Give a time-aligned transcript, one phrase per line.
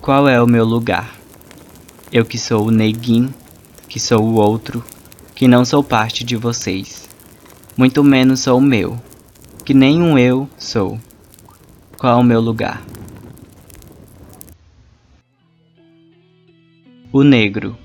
[0.00, 1.14] Qual é o meu lugar?
[2.10, 3.28] Eu que sou o neguim,
[3.86, 4.82] que sou o outro,
[5.34, 7.06] que não sou parte de vocês.
[7.76, 8.98] Muito menos sou o meu,
[9.62, 10.98] que nem um eu sou.
[11.98, 12.82] Qual é o meu lugar?
[17.12, 17.76] O negro,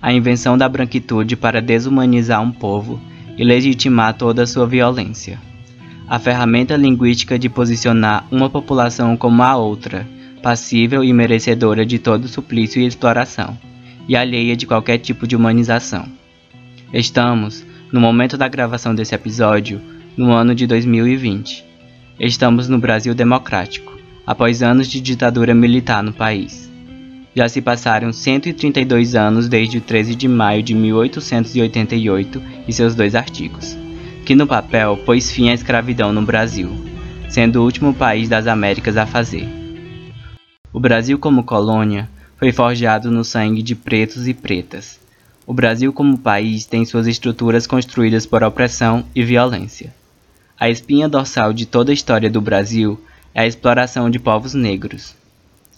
[0.00, 3.00] a invenção da branquitude para desumanizar um povo
[3.38, 5.40] e legitimar toda a sua violência.
[6.06, 10.06] A ferramenta linguística de posicionar uma população como a outra
[10.42, 13.56] passível e merecedora de todo suplício e exploração,
[14.08, 16.06] e alheia de qualquer tipo de humanização.
[16.92, 19.80] Estamos, no momento da gravação desse episódio,
[20.16, 21.64] no ano de 2020.
[22.18, 26.70] Estamos no Brasil democrático, após anos de ditadura militar no país.
[27.34, 33.14] Já se passaram 132 anos desde o 13 de maio de 1888 e seus dois
[33.14, 33.76] artigos,
[34.26, 36.70] que no papel pôs fim à escravidão no Brasil,
[37.30, 39.61] sendo o último país das Américas a fazer.
[40.72, 42.08] O Brasil como colônia
[42.38, 44.98] foi forjado no sangue de pretos e pretas.
[45.46, 49.92] O Brasil como país tem suas estruturas construídas por opressão e violência.
[50.58, 52.98] A espinha dorsal de toda a história do Brasil
[53.34, 55.14] é a exploração de povos negros.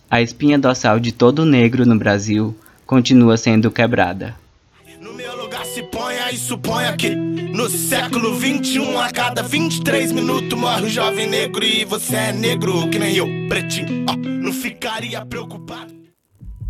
[0.08, 4.36] A espinha dorsal de todo negro no Brasil continua sendo quebrada.
[5.00, 7.16] No meu lugar se ponha e suponha que
[7.54, 12.90] no século 21 a cada 23 minutos morre um jovem negro e você é negro
[12.90, 14.04] que nem eu, pretinho.
[14.10, 15.94] Oh não ficaria preocupado.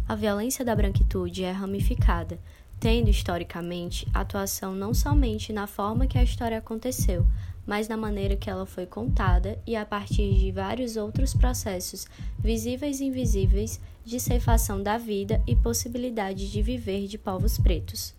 [0.07, 2.39] A violência da branquitude é ramificada,
[2.79, 7.27] tendo historicamente atuação não somente na forma que a história aconteceu,
[7.67, 12.07] mas na maneira que ela foi contada e a partir de vários outros processos,
[12.39, 18.15] visíveis e invisíveis, de ceifação da vida e possibilidade de viver de povos pretos.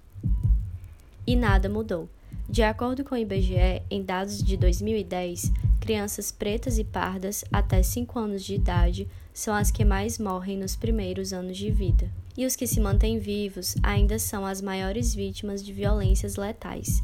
[1.28, 2.10] E nada mudou.
[2.50, 8.18] De acordo com o IBGE, em dados de 2010, crianças pretas e pardas até 5
[8.18, 12.10] anos de idade são as que mais morrem nos primeiros anos de vida.
[12.38, 17.04] E os que se mantêm vivos ainda são as maiores vítimas de violências letais.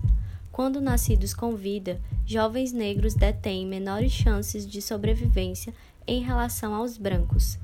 [0.51, 5.73] Quando nascidos com vida, jovens negros detêm menores chances de sobrevivência
[6.05, 7.57] em relação aos brancos.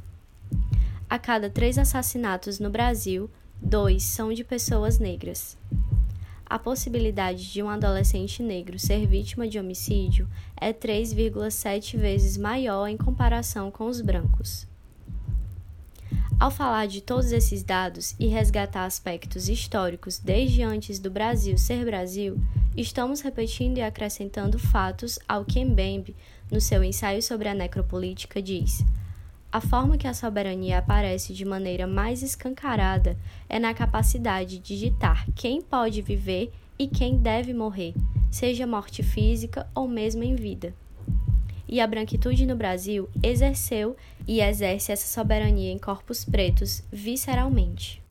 [1.10, 3.30] A cada três assassinatos no Brasil,
[3.62, 5.58] dois são de pessoas negras.
[6.50, 12.96] A possibilidade de um adolescente negro ser vítima de homicídio é 3,7 vezes maior em
[12.96, 14.66] comparação com os brancos.
[16.40, 21.84] Ao falar de todos esses dados e resgatar aspectos históricos desde antes do Brasil ser
[21.84, 22.40] Brasil,
[22.78, 26.16] estamos repetindo e acrescentando fatos ao que Mbembe,
[26.50, 28.86] no seu ensaio sobre a necropolítica, diz.
[29.50, 35.26] A forma que a soberania aparece de maneira mais escancarada é na capacidade de ditar
[35.34, 37.94] quem pode viver e quem deve morrer,
[38.30, 40.76] seja morte física ou mesmo em vida.
[41.66, 43.96] E a branquitude no Brasil exerceu
[44.28, 48.04] e exerce essa soberania em corpos pretos visceralmente.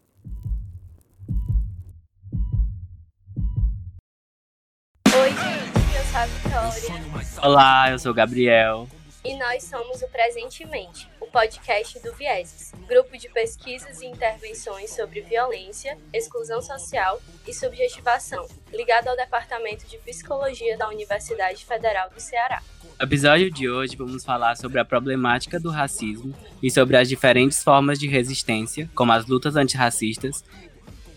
[5.14, 7.42] Oi, gente, eu sou a Vitória.
[7.42, 8.88] Olá, eu sou o Gabriel
[9.26, 15.20] e nós somos o Presentemente, o podcast do Vieses, grupo de pesquisas e intervenções sobre
[15.20, 22.62] violência, exclusão social e subjetivação, ligado ao Departamento de Psicologia da Universidade Federal do Ceará.
[22.84, 26.32] No episódio de hoje vamos falar sobre a problemática do racismo
[26.62, 30.44] e sobre as diferentes formas de resistência, como as lutas antirracistas,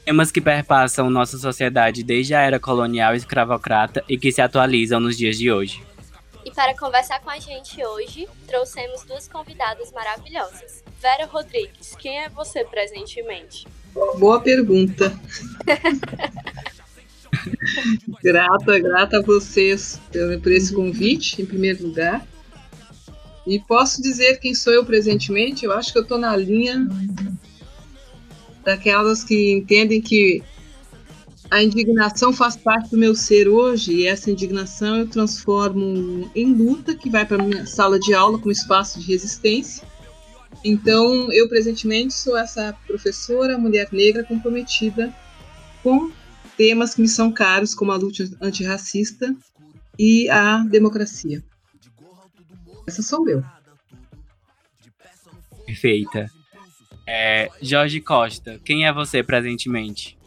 [0.04, 5.16] temas que perpassam nossa sociedade desde a era colonial escravocrata e que se atualizam nos
[5.16, 5.89] dias de hoje.
[6.50, 10.84] E para conversar com a gente hoje, trouxemos duas convidadas maravilhosas.
[11.00, 13.68] Vera Rodrigues, quem é você presentemente?
[14.18, 15.16] Boa pergunta.
[18.24, 20.02] grata, grata a vocês
[20.42, 22.26] por esse convite, em primeiro lugar.
[23.46, 25.66] E posso dizer quem sou eu presentemente?
[25.66, 26.88] Eu acho que eu estou na linha
[28.66, 30.42] daquelas que entendem que
[31.52, 36.96] a indignação faz parte do meu ser hoje e essa indignação eu transformo em luta
[36.96, 39.88] que vai para minha sala de aula como espaço de resistência.
[40.64, 45.14] Então, eu presentemente sou essa professora, mulher negra comprometida
[45.82, 46.12] com
[46.56, 49.34] temas que me são caros, como a luta antirracista
[49.98, 51.44] e a democracia.
[52.86, 53.44] Essa sou eu.
[55.66, 56.30] Perfeita.
[57.08, 60.19] É, Jorge Costa, quem é você presentemente?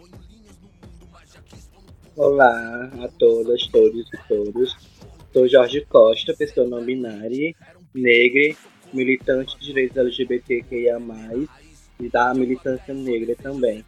[2.15, 4.77] Olá a todas, todos e todos.
[5.33, 7.55] Sou Jorge Costa, pessoa não binária,
[7.95, 8.55] negra,
[8.93, 11.01] militante de direitos LGBTQIA+,
[11.99, 13.83] e da militância negra também.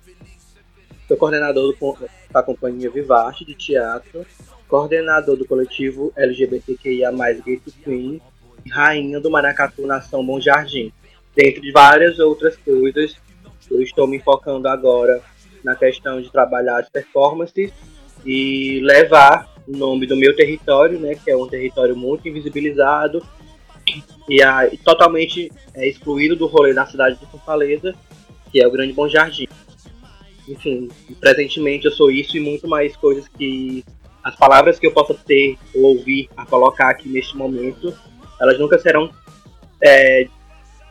[1.07, 4.25] Sou coordenador do, da Companhia Vivace de Teatro,
[4.67, 7.13] coordenador do coletivo LGBTQIA+,
[7.45, 8.23] Gay Queen,
[8.65, 10.91] e rainha do Maracatu Nação Bom Jardim.
[11.37, 13.17] dentre várias outras coisas,
[13.71, 15.23] eu estou me focando agora
[15.63, 17.71] na questão de trabalhar as performances
[18.25, 23.23] e levar o nome do meu território, né, que é um território muito invisibilizado
[24.29, 27.95] e a, totalmente é, excluído do rolê da cidade de Fortaleza,
[28.51, 29.47] que é o Grande Bom Jardim.
[30.49, 30.89] Enfim,
[31.21, 33.85] presentemente eu sou isso e muito mais coisas que
[34.23, 37.95] as palavras que eu possa ter ou ouvir a colocar aqui neste momento,
[38.41, 39.11] elas nunca serão
[39.83, 40.27] é,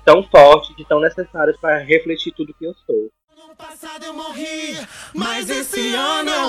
[0.05, 3.09] tão fortes e tão necessárias para refletir tudo que eu sou.
[3.47, 4.77] No passado eu morri,
[5.13, 6.42] mas esse ano eu.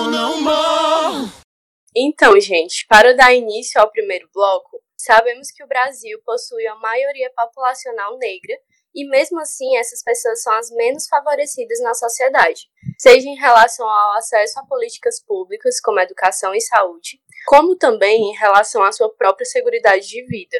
[1.96, 7.30] Então, gente, para dar início ao primeiro bloco, sabemos que o Brasil possui a maioria
[7.36, 8.58] populacional negra
[8.92, 12.62] e mesmo assim essas pessoas são as menos favorecidas na sociedade,
[12.98, 18.34] seja em relação ao acesso a políticas públicas como educação e saúde, como também em
[18.34, 20.58] relação à sua própria segurança de vida,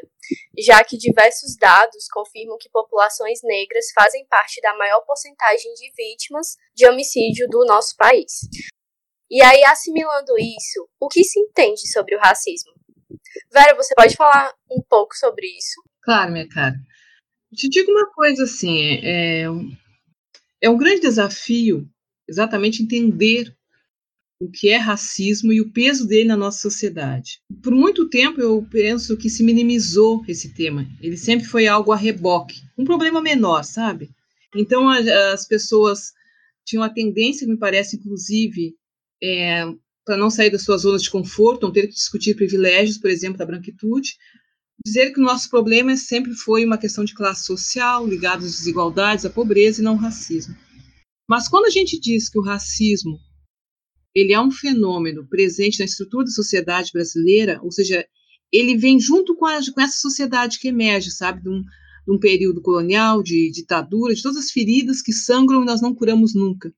[0.58, 6.56] já que diversos dados confirmam que populações negras fazem parte da maior porcentagem de vítimas
[6.74, 8.40] de homicídio do nosso país.
[9.30, 12.72] E aí, assimilando isso, o que se entende sobre o racismo?
[13.52, 15.82] Vera, você pode falar um pouco sobre isso?
[16.02, 16.74] Claro, minha cara.
[17.54, 19.44] Te digo uma coisa assim, é,
[20.60, 21.88] é um grande desafio
[22.28, 23.54] exatamente entender
[24.40, 27.40] o que é racismo e o peso dele na nossa sociedade.
[27.62, 30.86] Por muito tempo eu penso que se minimizou esse tema.
[31.00, 34.10] Ele sempre foi algo a reboque, um problema menor, sabe?
[34.54, 36.12] Então as pessoas
[36.64, 38.74] tinham a tendência, me parece, inclusive,
[39.22, 39.64] é,
[40.04, 43.38] para não sair das suas zonas de conforto, não ter que discutir privilégios, por exemplo,
[43.38, 44.16] da branquitude,
[44.84, 49.24] dizer que o nosso problema sempre foi uma questão de classe social, ligada às desigualdades,
[49.24, 50.54] à pobreza e não ao racismo.
[51.28, 53.18] Mas quando a gente diz que o racismo
[54.14, 58.06] ele é um fenômeno presente na estrutura da sociedade brasileira, ou seja,
[58.52, 62.18] ele vem junto com, a, com essa sociedade que emerge, sabe, de um, de um
[62.18, 66.72] período colonial, de ditadura, de todas as feridas que sangram e nós não curamos nunca.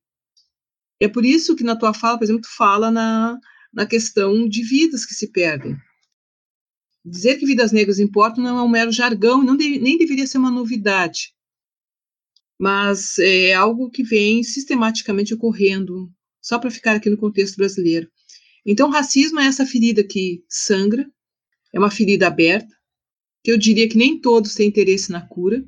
[1.01, 3.39] É por isso que na tua fala, por exemplo, tu fala na,
[3.73, 5.77] na questão de vidas que se perdem.
[7.05, 10.39] Dizer que vidas negras importam não é um mero jargão, não de, nem deveria ser
[10.39, 11.35] uma novidade,
[12.59, 16.11] mas é algo que vem sistematicamente ocorrendo,
[16.41, 18.11] só para ficar aqui no contexto brasileiro.
[18.65, 21.07] Então, racismo é essa ferida que sangra,
[21.73, 22.75] é uma ferida aberta,
[23.45, 25.65] que eu diria que nem todos têm interesse na cura,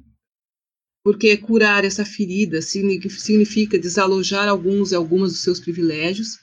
[1.08, 6.38] porque curar essa ferida significa desalojar alguns e algumas dos seus privilégios,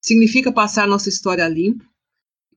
[0.00, 1.84] significa passar nossa história a limpo.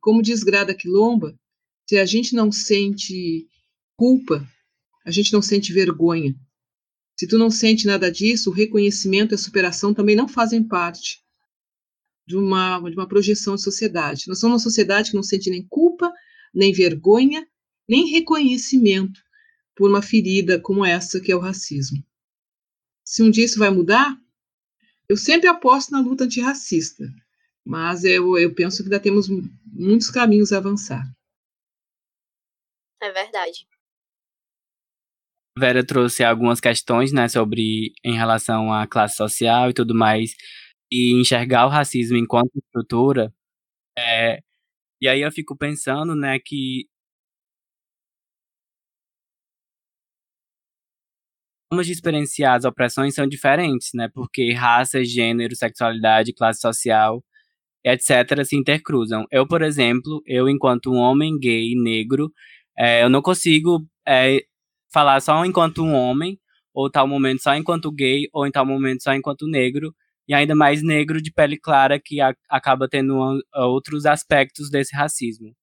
[0.02, 1.40] Como diz Grada Quilomba,
[1.88, 3.48] se a gente não sente
[3.96, 4.50] culpa,
[5.06, 6.36] a gente não sente vergonha.
[7.16, 11.20] Se tu não sente nada disso, o reconhecimento e a superação também não fazem parte
[12.28, 14.24] de uma, de uma projeção de sociedade.
[14.28, 16.12] Nós somos uma sociedade que não sente nem culpa,
[16.52, 17.48] nem vergonha,
[17.88, 19.27] nem reconhecimento
[19.78, 22.04] por uma ferida como essa que é o racismo.
[23.06, 24.18] Se um dia isso vai mudar,
[25.08, 27.06] eu sempre aposto na luta antirracista,
[27.64, 29.28] mas eu, eu penso que ainda temos
[29.66, 31.06] muitos caminhos a avançar.
[33.00, 33.68] É verdade.
[35.58, 40.36] Vera trouxe algumas questões, né, sobre em relação à classe social e tudo mais,
[40.92, 43.34] e enxergar o racismo enquanto estrutura.
[43.98, 44.40] É,
[45.02, 46.88] e aí eu fico pensando, né, que
[51.70, 54.10] formas de experienciar as opressões são diferentes, né?
[54.14, 57.24] Porque raça, gênero, sexualidade, classe social,
[57.84, 59.26] etc., se intercruzam.
[59.32, 62.32] Eu, por exemplo, eu, enquanto um homem gay, negro,
[62.78, 64.42] é, eu não consigo é,
[64.92, 66.40] falar só enquanto um homem,
[66.74, 69.94] ou tal momento só enquanto gay, ou em tal momento só enquanto negro,
[70.28, 73.18] e ainda mais negro de pele clara, que a, acaba tendo
[73.56, 75.54] outros aspectos desse racismo.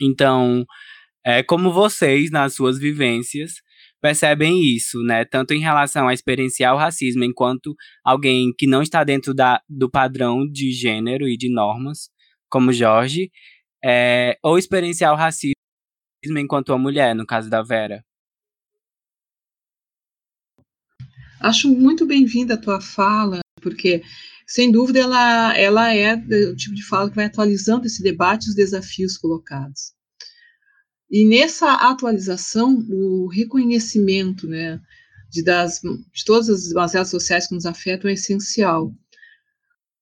[0.00, 0.64] Então,
[1.24, 3.54] é, como vocês, nas suas vivências,
[4.00, 5.24] percebem isso, né?
[5.24, 9.90] Tanto em relação a experienciar o racismo enquanto alguém que não está dentro da, do
[9.90, 12.10] padrão de gênero e de normas,
[12.48, 13.30] como Jorge,
[13.84, 15.54] é, ou experienciar o racismo
[16.36, 18.04] enquanto uma mulher, no caso da Vera.
[21.40, 24.02] Acho muito bem-vinda a tua fala, porque
[24.46, 28.50] sem dúvida ela, ela é o tipo de fala que vai atualizando esse debate e
[28.50, 29.94] os desafios colocados.
[31.10, 34.80] E nessa atualização, o reconhecimento né,
[35.28, 38.94] de, das, de todas as baseadas sociais que nos afetam é essencial.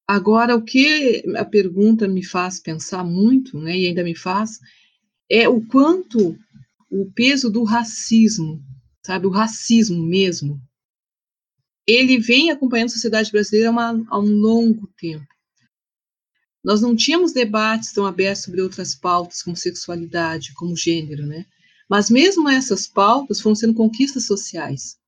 [0.06, 4.58] Agora, o que a pergunta me faz pensar muito, né, e ainda me faz,
[5.30, 6.36] é o quanto
[6.90, 8.62] o peso do racismo,
[9.04, 10.60] sabe, o racismo mesmo,
[11.86, 15.26] ele vem acompanhando a sociedade brasileira uma, há um longo tempo.
[16.64, 21.46] Nós não tínhamos debates tão abertos sobre outras pautas, como sexualidade, como gênero, né?
[21.88, 24.98] Mas mesmo essas pautas foram sendo conquistas sociais.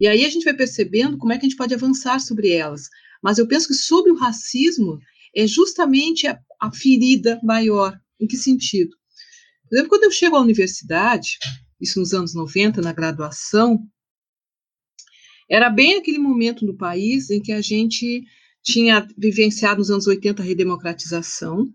[0.00, 2.88] E aí a gente vai percebendo como é que a gente pode avançar sobre elas.
[3.22, 5.00] Mas eu penso que sobre o racismo
[5.34, 7.98] é justamente a, a ferida maior.
[8.20, 8.96] Em que sentido?
[9.68, 11.38] Por exemplo, quando eu chego à universidade,
[11.80, 13.80] isso nos anos 90, na graduação,
[15.48, 18.24] era bem aquele momento no país em que a gente
[18.62, 21.72] tinha vivenciado nos anos 80 a redemocratização,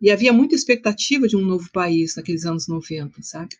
[0.00, 3.56] e havia muita expectativa de um novo país naqueles anos 90, sabe?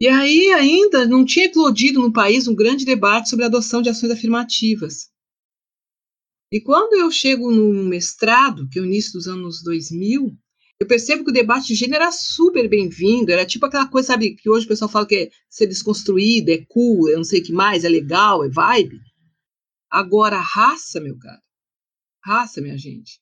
[0.00, 3.88] E aí ainda não tinha eclodido no país um grande debate sobre a adoção de
[3.88, 5.08] ações afirmativas.
[6.52, 10.36] E quando eu chego no mestrado, que é o início dos anos 2000,
[10.80, 14.34] eu percebo que o debate de gênero era super bem-vindo, era tipo aquela coisa, sabe,
[14.34, 17.44] que hoje o pessoal fala que é ser desconstruído, é cool, é não sei o
[17.44, 19.00] que mais, é legal, é vibe.
[19.94, 21.40] Agora, raça, meu cara,
[22.20, 23.20] raça, minha gente,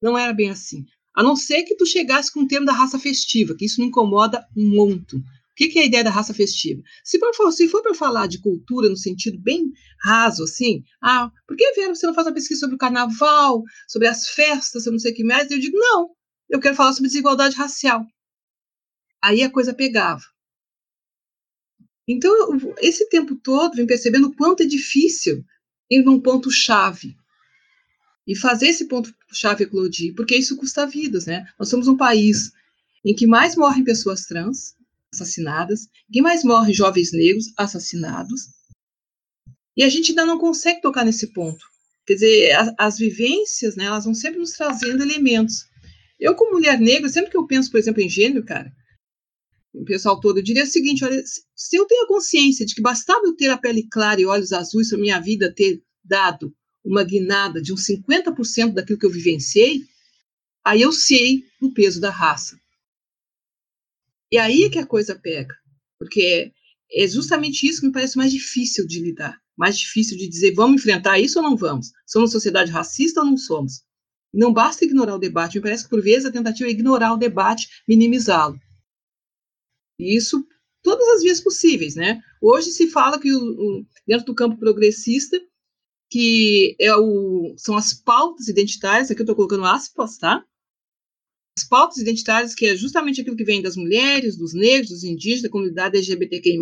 [0.00, 0.86] não era bem assim.
[1.14, 3.88] A não ser que tu chegasse com o termo da raça festiva, que isso me
[3.88, 5.16] incomoda um monte.
[5.16, 5.22] O
[5.54, 6.80] que, que é a ideia da raça festiva?
[7.04, 11.58] Se for, se for para falar de cultura no sentido bem raso, assim, ah, por
[11.58, 15.12] que você não faz uma pesquisa sobre o carnaval, sobre as festas, sobre não sei
[15.12, 15.50] o que mais?
[15.50, 16.08] Eu digo, não,
[16.48, 18.02] eu quero falar sobre desigualdade racial.
[19.22, 20.22] Aí a coisa pegava.
[22.08, 22.32] Então,
[22.78, 25.44] esse tempo todo, vem percebendo o quanto é difícil
[25.90, 27.16] ir num ponto-chave
[28.26, 31.46] e fazer esse ponto-chave eclodir, porque isso custa vidas, né?
[31.58, 32.52] Nós somos um país
[33.04, 34.74] em que mais morrem pessoas trans
[35.12, 38.48] assassinadas, que mais morrem jovens negros assassinados,
[39.76, 41.64] e a gente ainda não consegue tocar nesse ponto.
[42.06, 45.66] Quer dizer, as, as vivências, né, elas vão sempre nos trazendo elementos.
[46.18, 48.72] Eu, como mulher negra, sempre que eu penso, por exemplo, em gênero, cara,
[49.74, 51.20] o pessoal todo, eu diria o seguinte: olha,
[51.54, 54.52] se eu tenho a consciência de que bastava eu ter a pele clara e olhos
[54.52, 56.54] azuis para minha vida ter dado
[56.84, 59.82] uma guinada de uns 50% daquilo que eu vivenciei,
[60.64, 62.58] aí eu sei o peso da raça.
[64.30, 65.54] E aí é que a coisa pega,
[65.98, 66.52] porque
[66.92, 70.80] é justamente isso que me parece mais difícil de lidar, mais difícil de dizer vamos
[70.80, 71.90] enfrentar isso ou não vamos?
[72.06, 73.82] Somos sociedade racista ou não somos?
[74.32, 77.16] Não basta ignorar o debate, me parece que por vezes a tentativa é ignorar o
[77.16, 78.58] debate, minimizá-lo.
[79.98, 80.46] Isso
[80.82, 82.20] todas as vias possíveis, né?
[82.40, 85.40] Hoje se fala que o, o, dentro do campo progressista
[86.10, 90.44] que é o, são as pautas identitárias, aqui eu estou colocando aspas, tá?
[91.58, 95.42] As pautas identitárias, que é justamente aquilo que vem das mulheres, dos negros, dos indígenas,
[95.42, 96.58] da comunidade LGBTQI+,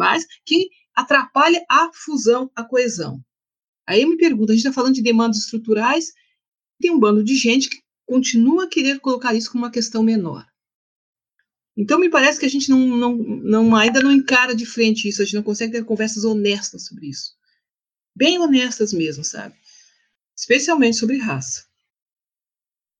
[0.46, 3.20] que atrapalha a fusão, a coesão.
[3.86, 6.12] Aí eu me pergunto, a gente está falando de demandas estruturais,
[6.80, 10.46] tem um bando de gente que continua a querer colocar isso como uma questão menor.
[11.76, 15.22] Então me parece que a gente não, não, não, ainda não encara de frente isso,
[15.22, 17.32] a gente não consegue ter conversas honestas sobre isso
[18.14, 19.54] bem honestas mesmo, sabe?
[20.36, 21.66] Especialmente sobre raça.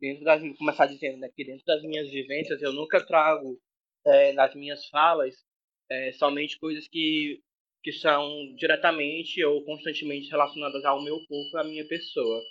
[0.01, 3.59] Dentro das, começar dizendo né, que dentro das minhas vivências eu nunca trago
[4.05, 5.35] é, nas minhas falas
[5.89, 7.41] é, somente coisas que,
[7.83, 12.43] que são diretamente ou constantemente relacionadas ao meu corpo, à minha pessoa.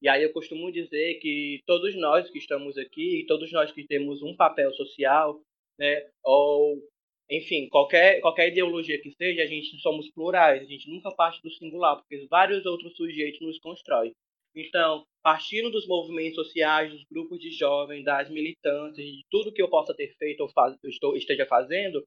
[0.00, 4.22] E aí eu costumo dizer que todos nós que estamos aqui, todos nós que temos
[4.22, 5.40] um papel social,
[5.78, 6.82] né, ou
[7.30, 11.50] enfim, qualquer, qualquer ideologia que seja, a gente somos plurais, a gente nunca parte do
[11.50, 14.12] singular, porque vários outros sujeitos nos constroem.
[14.54, 19.68] Então, partindo dos movimentos sociais, dos grupos de jovens, das militâncias, de tudo que eu
[19.68, 22.04] possa ter feito ou faz, estou, esteja fazendo,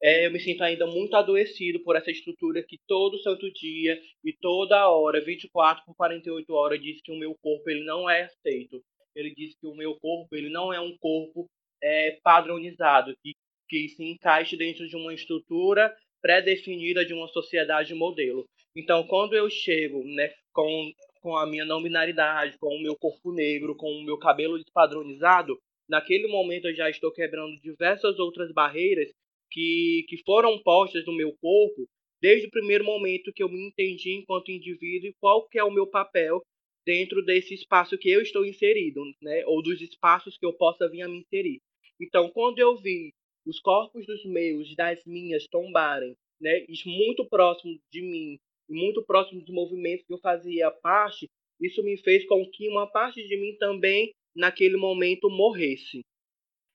[0.00, 4.32] é, eu me sinto ainda muito adoecido por essa estrutura que todo santo dia e
[4.32, 8.80] toda hora, 24 por 48 horas, diz que o meu corpo ele não é aceito.
[9.14, 11.48] Ele diz que o meu corpo ele não é um corpo
[11.82, 13.32] é, padronizado, que
[13.68, 18.44] que se encaixe dentro de uma estrutura pré-definida de uma sociedade modelo.
[18.74, 23.32] Então, quando eu chego né, com, com a minha não binaridade, com o meu corpo
[23.32, 25.58] negro, com o meu cabelo despadronizado,
[25.88, 29.10] naquele momento eu já estou quebrando diversas outras barreiras
[29.50, 31.86] que, que foram postas no meu corpo
[32.20, 35.70] desde o primeiro momento que eu me entendi enquanto indivíduo e qual que é o
[35.70, 36.42] meu papel
[36.84, 41.02] dentro desse espaço que eu estou inserido, né, ou dos espaços que eu possa vir
[41.02, 41.60] a me inserir.
[42.00, 43.12] Então, quando eu vi
[43.46, 48.38] os corpos dos meus, das minhas tombarem, né, muito próximo de mim,
[48.68, 51.26] muito próximo dos movimentos que eu fazia parte,
[51.60, 56.02] isso me fez com que uma parte de mim também, naquele momento, morresse.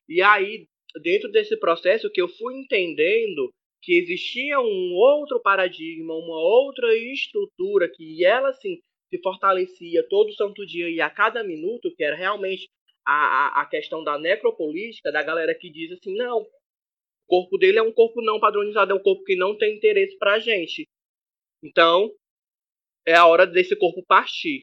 [0.10, 0.66] E aí,
[1.02, 3.50] dentro desse processo que eu fui entendendo
[3.82, 8.82] que existia um outro paradigma, uma outra estrutura que ela se
[9.22, 12.68] fortalecia todo santo dia e a cada minuto, que era realmente
[13.06, 16.48] a, a questão da necropolítica, da galera que diz assim, não, o
[17.28, 20.40] corpo dele é um corpo não padronizado, é um corpo que não tem interesse pra
[20.40, 20.86] gente.
[21.64, 22.12] Então,
[23.06, 24.62] é a hora desse corpo partir.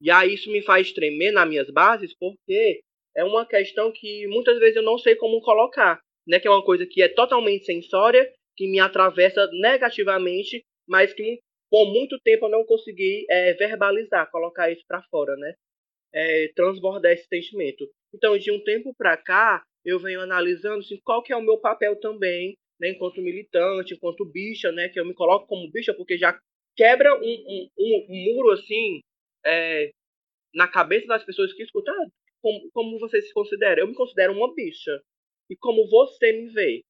[0.00, 2.80] E aí isso me faz tremer nas minhas bases, porque
[3.16, 6.00] é uma questão que muitas vezes eu não sei como colocar.
[6.26, 11.40] né, que é uma coisa que é totalmente sensória, que me atravessa negativamente, mas que
[11.70, 15.54] por muito tempo eu não consegui é, verbalizar, colocar isso para fora, né?
[16.12, 17.86] É, transbordar esse sentimento.
[18.14, 21.58] Então, de um tempo para cá, eu venho analisando assim, qual que é o meu
[21.58, 26.16] papel também, né, enquanto militante, enquanto bicha, né, que eu me coloco como bicha porque
[26.16, 26.38] já
[26.76, 29.00] quebra um, um, um, muro assim
[29.44, 29.90] é,
[30.54, 31.92] na cabeça das pessoas que escutam.
[31.94, 32.06] Ah,
[32.40, 33.80] como, como você se considera?
[33.80, 35.00] Eu me considero uma bicha.
[35.50, 36.82] E como você me vê?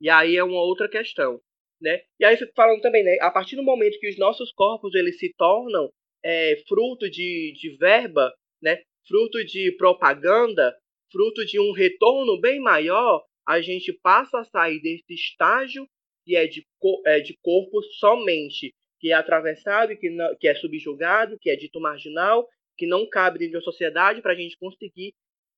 [0.00, 1.40] E aí é uma outra questão.
[1.80, 2.02] Né?
[2.20, 3.16] E aí fico falando também, né?
[3.20, 5.90] A partir do momento que os nossos corpos eles se tornam
[6.24, 8.32] é, fruto de, de verba,
[8.62, 8.80] né?
[9.06, 10.74] Fruto de propaganda,
[11.10, 15.86] fruto de um retorno bem maior, a gente passa a sair desse estágio
[16.24, 16.64] que é de,
[17.06, 21.80] é de corpo somente, que é atravessado, que, não, que é subjugado, que é dito
[21.80, 22.46] marginal,
[22.78, 25.12] que não cabe dentro da sociedade para a gente conseguir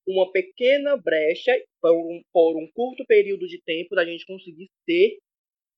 [0.07, 5.17] uma pequena brecha por um, por um curto período de tempo da gente conseguir ser,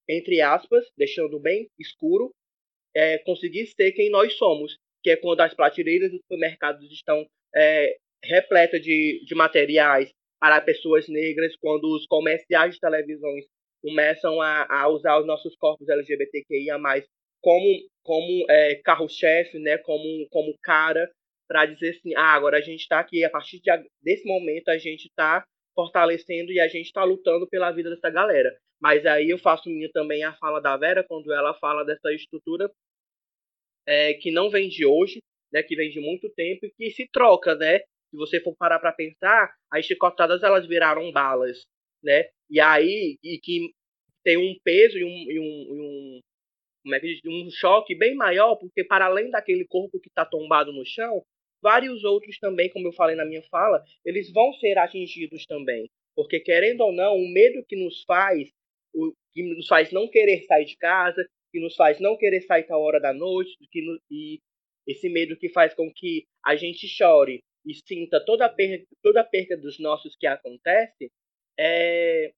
[0.07, 2.31] entre aspas, deixando bem escuro,
[2.95, 7.25] é, conseguir ser quem nós somos, que é quando as prateleiras dos supermercados estão
[7.55, 13.45] é, repletas de, de materiais para pessoas negras, quando os comerciais de televisões
[13.81, 16.77] começam a, a usar os nossos corpos LGBTQIA+,
[17.41, 17.65] como,
[18.03, 21.09] como é, carro-chefe, né, como, como cara
[21.47, 24.77] para dizer assim, ah, agora a gente está aqui, a partir de, desse momento a
[24.77, 28.53] gente está fortalecendo e a gente está lutando pela vida dessa galera.
[28.81, 32.69] Mas aí eu faço minha também a fala da Vera, quando ela fala dessa estrutura
[33.87, 35.19] é, que não vem de hoje,
[35.51, 37.79] né, que vem de muito tempo e que se troca, né?
[37.79, 41.61] Se você for parar para pensar, as chicotadas elas viraram balas,
[42.03, 42.29] né?
[42.49, 43.71] E aí, e que
[44.23, 46.19] tem um peso e um, e um, e um
[46.83, 50.25] como é que diz, um choque bem maior, porque para além daquele corpo que está
[50.25, 51.21] tombado no chão,
[51.61, 55.89] vários outros também, como eu falei na minha fala, eles vão ser atingidos também.
[56.15, 58.49] Porque, querendo ou não, o medo que nos faz,
[58.93, 61.27] o, que nos faz não querer sair de casa,
[61.57, 64.39] que nos faz não querer sair tal hora da noite, que no, e
[64.85, 69.21] esse medo que faz com que a gente chore e sinta toda a perda, toda
[69.21, 71.11] a perda dos nossos que acontece,
[71.59, 72.31] é,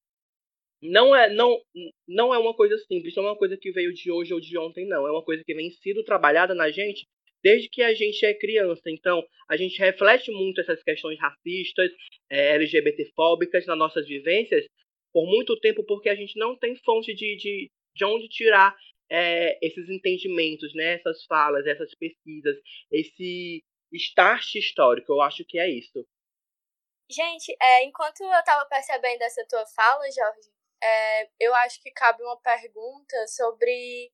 [0.81, 1.61] não é não
[2.07, 4.57] não é uma coisa simples, não é uma coisa que veio de hoje ou de
[4.57, 5.05] ontem, não.
[5.05, 7.05] É uma coisa que vem sido trabalhada na gente
[7.43, 8.83] desde que a gente é criança.
[8.87, 11.91] Então, a gente reflete muito essas questões racistas,
[12.29, 14.65] é, LGBTfóbicas nas nossas vivências
[15.11, 18.75] por muito tempo, porque a gente não tem fonte de, de, de onde tirar
[19.09, 20.95] é, esses entendimentos, né?
[20.95, 22.55] essas falas, essas pesquisas,
[22.91, 25.13] esse start histórico.
[25.13, 26.05] Eu acho que é isso.
[27.09, 30.49] Gente, é, enquanto eu estava percebendo essa tua fala, Jorge,
[30.81, 34.11] é, eu acho que cabe uma pergunta sobre,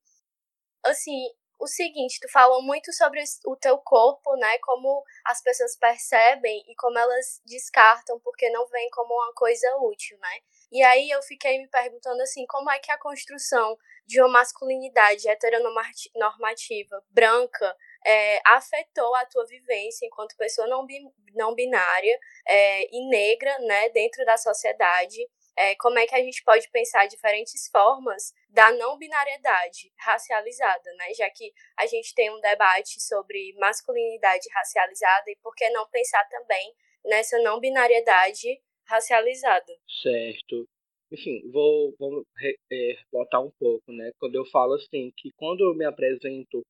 [0.86, 1.28] assim,
[1.60, 4.58] o seguinte, tu falou muito sobre o teu corpo, né?
[4.60, 10.18] Como as pessoas percebem e como elas descartam porque não vem como uma coisa útil,
[10.20, 10.40] né?
[10.72, 15.28] E aí eu fiquei me perguntando assim, como é que a construção de uma masculinidade
[15.28, 17.76] heteronormativa, branca,
[18.06, 20.86] é, afetou a tua vivência enquanto pessoa não,
[21.34, 26.44] não binária é, e negra, né, dentro da sociedade é, como é que a gente
[26.44, 31.14] pode pensar diferentes formas da não binariedade racializada, né?
[31.14, 36.28] Já que a gente tem um debate sobre masculinidade racializada e por que não pensar
[36.28, 36.76] também
[37.06, 39.74] nessa não binariedade racializada?
[40.02, 40.66] Certo.
[41.12, 42.26] Enfim, vou, vou
[42.72, 44.12] é, botar um pouco, né?
[44.20, 46.62] Quando eu falo assim, que quando eu me apresento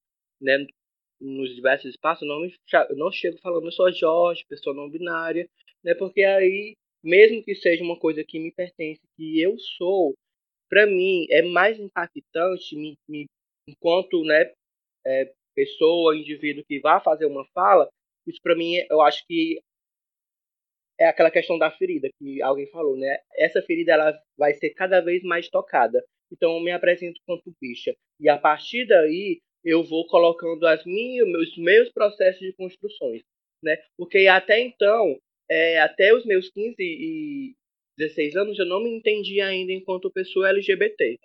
[0.41, 0.65] né,
[1.19, 2.53] nos diversos espaços, não, me,
[2.95, 5.47] não chego falando sou Jorge, pessoa não binária,
[5.83, 5.93] né?
[5.95, 6.73] Porque aí
[7.05, 10.15] mesmo que seja uma coisa que me pertence, que eu sou,
[10.67, 13.25] para mim é mais impactante, me, me,
[13.69, 14.51] enquanto né,
[15.05, 17.87] é, pessoa, indivíduo que vai fazer uma fala,
[18.25, 19.61] isso para mim eu acho que
[20.99, 23.17] é aquela questão da ferida que alguém falou, né?
[23.37, 26.03] Essa ferida ela vai ser cada vez mais tocada.
[26.31, 31.27] Então eu me apresento quanto bicha e a partir daí eu vou colocando as minhas,
[31.27, 33.21] meus meus processos de construções,
[33.63, 33.77] né?
[33.97, 35.17] Porque até então
[35.49, 37.55] é, até os meus 15 e
[37.97, 41.17] 16 anos eu não me entendia ainda enquanto pessoa LGBT,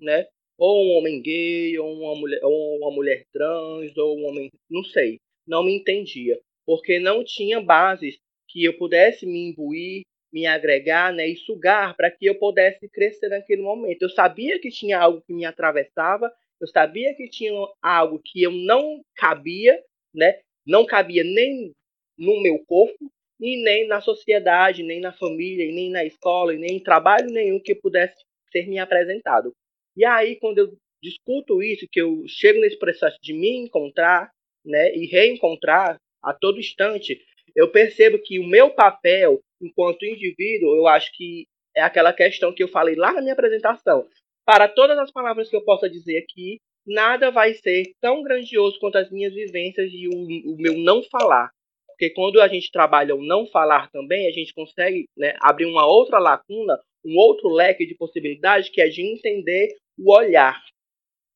[0.00, 0.26] né?
[0.56, 4.84] Ou um homem gay, ou uma mulher, ou uma mulher trans, ou um homem, não
[4.84, 8.16] sei, não me entendia, porque não tinha bases
[8.54, 13.28] que eu pudesse me imbuir, me agregar, né, e sugar para que eu pudesse crescer
[13.28, 14.02] naquele momento.
[14.02, 18.52] Eu sabia que tinha algo que me atravessava, eu sabia que tinha algo que eu
[18.52, 19.76] não cabia,
[20.14, 20.38] né?
[20.64, 21.72] Não cabia nem
[22.16, 26.82] no meu corpo, e nem na sociedade, nem na família, nem na escola, nem em
[26.82, 28.14] trabalho nenhum que pudesse
[28.52, 29.52] ser me apresentado.
[29.96, 34.30] E aí, quando eu discuto isso, que eu chego nesse processo de me encontrar,
[34.64, 37.20] né, e reencontrar a todo instante,
[37.54, 42.62] eu percebo que o meu papel enquanto indivíduo, eu acho que é aquela questão que
[42.62, 44.06] eu falei lá na minha apresentação.
[44.44, 48.98] Para todas as palavras que eu possa dizer aqui, nada vai ser tão grandioso quanto
[48.98, 51.50] as minhas vivências e o, o meu não falar.
[51.88, 55.86] Porque quando a gente trabalha o não falar também, a gente consegue né, abrir uma
[55.86, 60.60] outra lacuna, um outro leque de possibilidades, que é de entender o olhar,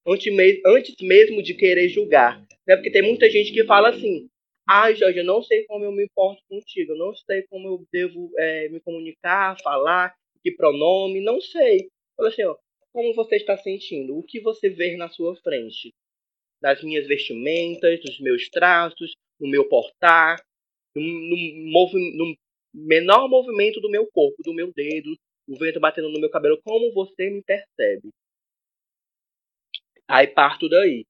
[0.06, 2.44] antes mesmo de querer julgar.
[2.66, 2.76] Né?
[2.76, 4.28] Porque tem muita gente que fala assim,
[4.68, 7.86] ah, Jorge, eu não sei como eu me importo contigo, eu não sei como eu
[7.90, 11.88] devo é, me comunicar, falar, que pronome, não sei.
[12.16, 12.54] Fala assim, ó,
[12.92, 14.16] como você está sentindo?
[14.18, 15.94] O que você vê na sua frente?
[16.60, 20.38] Das minhas vestimentas, dos meus traços, no meu portar,
[20.94, 22.36] no, no, no
[22.74, 25.16] menor movimento do meu corpo, do meu dedo,
[25.48, 28.10] o vento batendo no meu cabelo, como você me percebe?
[30.06, 31.04] Aí parto daí.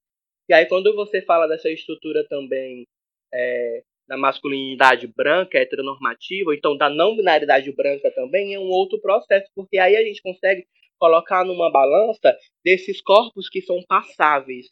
[0.48, 2.86] E aí quando você fala dessa estrutura também
[3.32, 9.50] é, da masculinidade branca, heteronormativa, então da não binaridade branca também, é um outro processo,
[9.54, 10.66] porque aí a gente consegue
[10.98, 14.66] colocar numa balança desses corpos que são passáveis,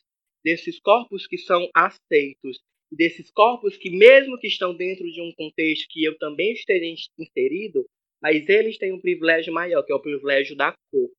[0.45, 2.59] desses corpos que são aceitos,
[2.91, 6.85] desses corpos que, mesmo que estão dentro de um contexto que eu também esteja
[7.19, 7.85] inserido,
[8.23, 11.11] mas eles têm um privilégio maior, que é o privilégio da cor.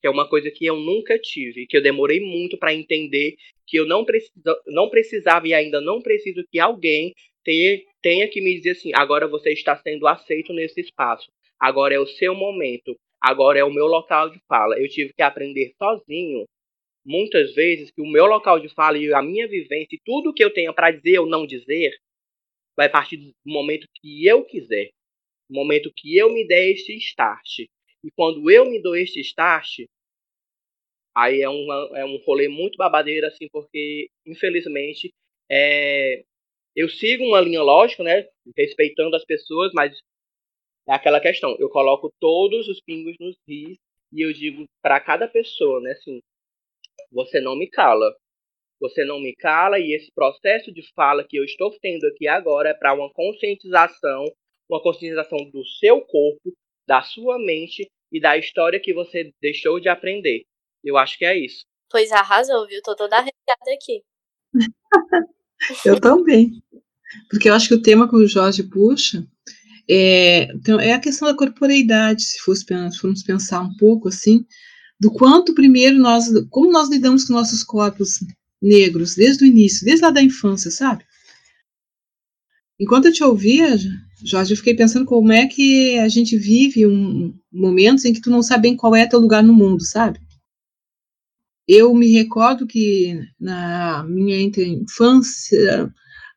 [0.00, 3.78] Que é uma coisa que eu nunca tive, que eu demorei muito para entender que
[3.78, 7.12] eu não, precisa, não precisava e ainda não preciso que alguém
[7.44, 11.28] tenha, tenha que me dizer assim: agora você está sendo aceito nesse espaço,
[11.58, 14.78] agora é o seu momento, agora é o meu local de fala.
[14.78, 16.44] Eu tive que aprender sozinho,
[17.04, 20.44] muitas vezes, que o meu local de fala e a minha vivência e tudo que
[20.44, 21.96] eu tenho para dizer ou não dizer
[22.76, 24.90] vai partir do momento que eu quiser,
[25.48, 27.66] do momento que eu me der este start.
[28.04, 29.84] E quando eu me dou este start,
[31.14, 35.12] aí é, uma, é um rolê muito babadeiro, assim, porque, infelizmente,
[35.50, 36.24] é,
[36.74, 38.28] eu sigo uma linha lógica, né?
[38.56, 39.98] Respeitando as pessoas, mas
[40.88, 41.56] é aquela questão.
[41.58, 43.78] Eu coloco todos os pingos nos ris
[44.12, 45.92] e eu digo para cada pessoa, né?
[45.92, 46.20] Assim,
[47.10, 48.14] você não me cala.
[48.78, 52.70] Você não me cala e esse processo de fala que eu estou tendo aqui agora
[52.70, 54.24] é para uma conscientização,
[54.68, 56.52] uma conscientização do seu corpo,
[56.86, 60.44] da sua mente e da história que você deixou de aprender.
[60.84, 61.64] Eu acho que é isso.
[61.90, 62.80] Pois arrasou, viu?
[62.82, 64.02] Tô toda arrepiada aqui.
[65.84, 66.62] eu também.
[67.30, 69.26] Porque eu acho que o tema que o Jorge puxa
[69.88, 74.44] é, então, é a questão da corporeidade, se, fosse, se formos pensar um pouco assim,
[74.98, 78.18] do quanto primeiro nós, como nós lidamos com nossos corpos
[78.60, 81.04] negros desde o início, desde lá da infância, sabe?
[82.80, 83.76] Enquanto eu te ouvia,
[84.24, 88.30] Jorge, eu fiquei pensando como é que a gente vive um, momentos em que tu
[88.30, 90.20] não sabe bem qual é teu lugar no mundo, sabe?
[91.68, 95.92] Eu me recordo que na minha infância,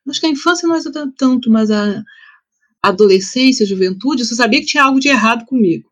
[0.08, 0.80] acho que a infância não é
[1.16, 2.02] tanto, mas a,
[2.82, 5.88] adolescência, juventude, eu só sabia que tinha algo de errado comigo.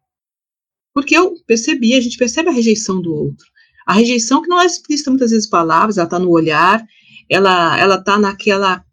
[0.95, 3.47] Porque eu percebi, a gente percebe a rejeição do outro.
[3.87, 6.85] A rejeição que não é explícita muitas vezes palavras, ela está no olhar,
[7.29, 8.85] ela ela está naquela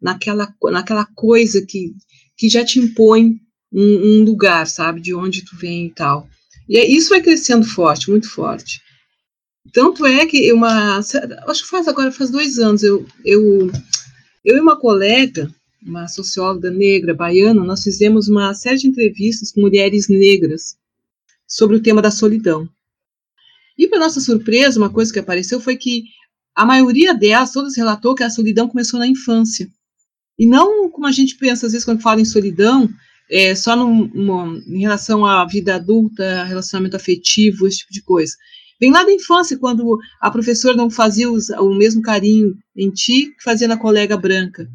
[0.00, 1.94] naquela naquela coisa que
[2.42, 3.40] que já te impõe
[3.72, 3.82] um,
[4.20, 6.28] um, lugar, sabe, de onde tu vem e tal.
[6.68, 8.80] E isso vai crescendo forte, muito forte.
[9.72, 13.70] Tanto é que uma, acho que faz agora faz dois anos eu eu
[14.44, 15.48] eu e uma colega
[15.86, 20.76] uma socióloga negra baiana, nós fizemos uma série de entrevistas com mulheres negras
[21.46, 22.68] sobre o tema da solidão.
[23.78, 26.06] E, para nossa surpresa, uma coisa que apareceu foi que
[26.56, 29.70] a maioria delas, todas relatou que a solidão começou na infância.
[30.38, 32.88] E não como a gente pensa, às vezes, quando fala em solidão,
[33.30, 38.34] é, só em relação à vida adulta, relacionamento afetivo, esse tipo de coisa.
[38.80, 43.32] Vem lá da infância, quando a professora não fazia os, o mesmo carinho em ti
[43.36, 44.68] que fazia na colega branca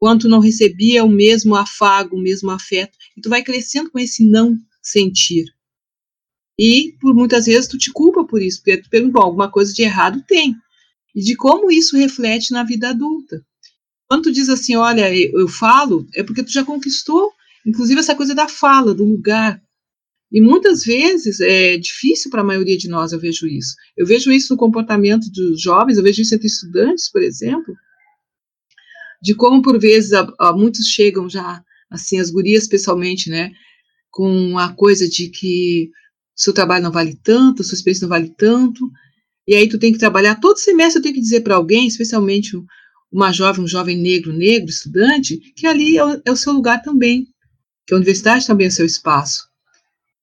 [0.00, 4.26] quanto não recebia o mesmo afago, o mesmo afeto, e tu vai crescendo com esse
[4.26, 5.44] não sentir.
[6.58, 9.82] E por muitas vezes tu te culpa por isso, porque tu pergunta, alguma coisa de
[9.82, 10.56] errado tem.
[11.14, 13.44] E de como isso reflete na vida adulta.
[14.10, 17.30] Quando tu diz assim, olha, eu, eu falo, é porque tu já conquistou,
[17.64, 19.62] inclusive essa coisa da fala, do lugar.
[20.32, 23.76] E muitas vezes é difícil para a maioria de nós, eu vejo isso.
[23.96, 27.72] Eu vejo isso no comportamento dos jovens, eu vejo isso entre estudantes, por exemplo,
[29.22, 33.52] de como por vezes a, a, muitos chegam já, assim, as gurias especialmente, né,
[34.10, 35.88] com a coisa de que
[36.34, 38.90] seu trabalho não vale tanto, sua experiência não vale tanto,
[39.46, 42.56] e aí tu tem que trabalhar, todo semestre eu tenho que dizer para alguém, especialmente
[43.12, 46.82] uma jovem, um jovem negro, negro, estudante, que ali é o, é o seu lugar
[46.82, 47.26] também,
[47.86, 49.48] que a universidade também é o seu espaço,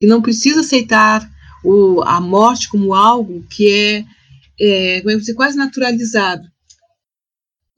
[0.01, 1.29] e não precisa aceitar
[1.63, 4.05] o, a morte como algo que é,
[4.59, 6.47] é como é dizer, quase naturalizado,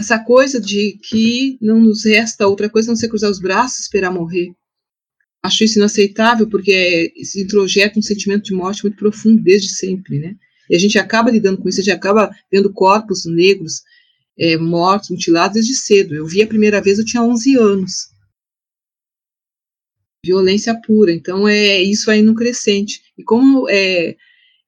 [0.01, 3.81] essa coisa de que não nos resta outra coisa não ser cruzar os braços e
[3.81, 4.53] esperar morrer.
[5.43, 10.35] Acho isso inaceitável porque se introjeta um sentimento de morte muito profundo desde sempre, né?
[10.69, 13.81] E a gente acaba lidando com isso, a gente acaba vendo corpos negros
[14.39, 16.15] é, mortos, mutilados desde cedo.
[16.15, 18.09] Eu vi a primeira vez, eu tinha 11 anos.
[20.25, 21.11] Violência pura.
[21.11, 23.01] Então, é isso aí no crescente.
[23.17, 24.15] E como é,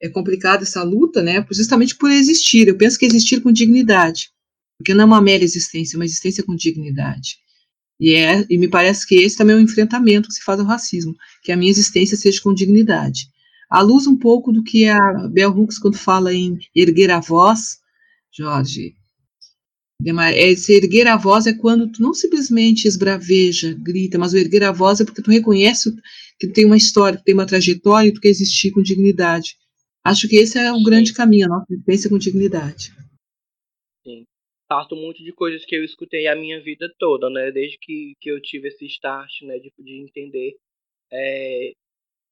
[0.02, 1.46] é complicada essa luta, né?
[1.52, 2.68] Justamente por existir.
[2.68, 4.30] Eu penso que existir com dignidade.
[4.78, 7.38] Porque não é uma mera existência, é uma existência com dignidade.
[8.00, 10.66] E, é, e me parece que esse também é um enfrentamento que se faz ao
[10.66, 13.28] racismo, que a minha existência seja com dignidade.
[13.70, 17.78] À luz um pouco do que a Bell Hooks, quando fala em erguer a voz,
[18.36, 18.96] Jorge,
[20.36, 24.72] esse erguer a voz é quando tu não simplesmente esbraveja, grita, mas o erguer a
[24.72, 25.92] voz é porque tu reconhece
[26.40, 29.56] que tem uma história, que tem uma trajetória e tu quer existir com dignidade.
[30.04, 32.92] Acho que esse é o grande caminho, a nossa existência com dignidade.
[34.04, 34.26] Sim
[34.72, 37.52] parto muito de coisas que eu escutei a minha vida toda, né?
[37.52, 39.60] Desde que, que eu tive esse start, né?
[39.60, 40.56] De, de entender
[41.12, 41.74] é,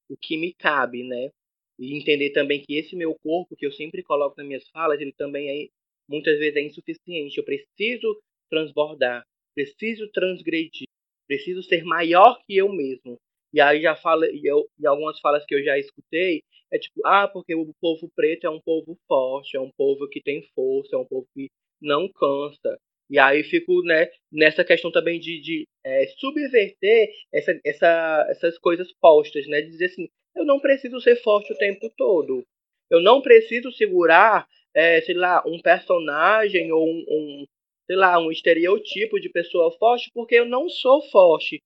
[0.10, 1.32] o que me cabe, né?
[1.78, 5.12] E entender também que esse meu corpo, que eu sempre coloco nas minhas falas, ele
[5.12, 5.68] também é,
[6.10, 7.38] muitas vezes é insuficiente.
[7.38, 8.20] Eu preciso
[8.50, 9.24] transbordar,
[9.56, 10.88] preciso transgredir,
[11.28, 13.18] preciso ser maior que eu mesmo.
[13.54, 16.42] E aí já fala, e, eu, e algumas falas que eu já escutei,
[16.72, 20.22] é tipo, ah, porque o povo preto é um povo forte, é um povo que
[20.22, 21.50] tem força, é um povo que
[21.82, 22.78] não cansa.
[23.10, 28.94] E aí fico né, nessa questão também de, de é, subverter essa, essa, essas coisas
[29.02, 29.62] postas, né?
[29.62, 32.44] De dizer assim, eu não preciso ser forte o tempo todo.
[32.90, 37.46] Eu não preciso segurar, é, sei lá, um personagem ou um, um,
[37.88, 41.60] sei lá, um estereotipo de pessoa forte, porque eu não sou forte.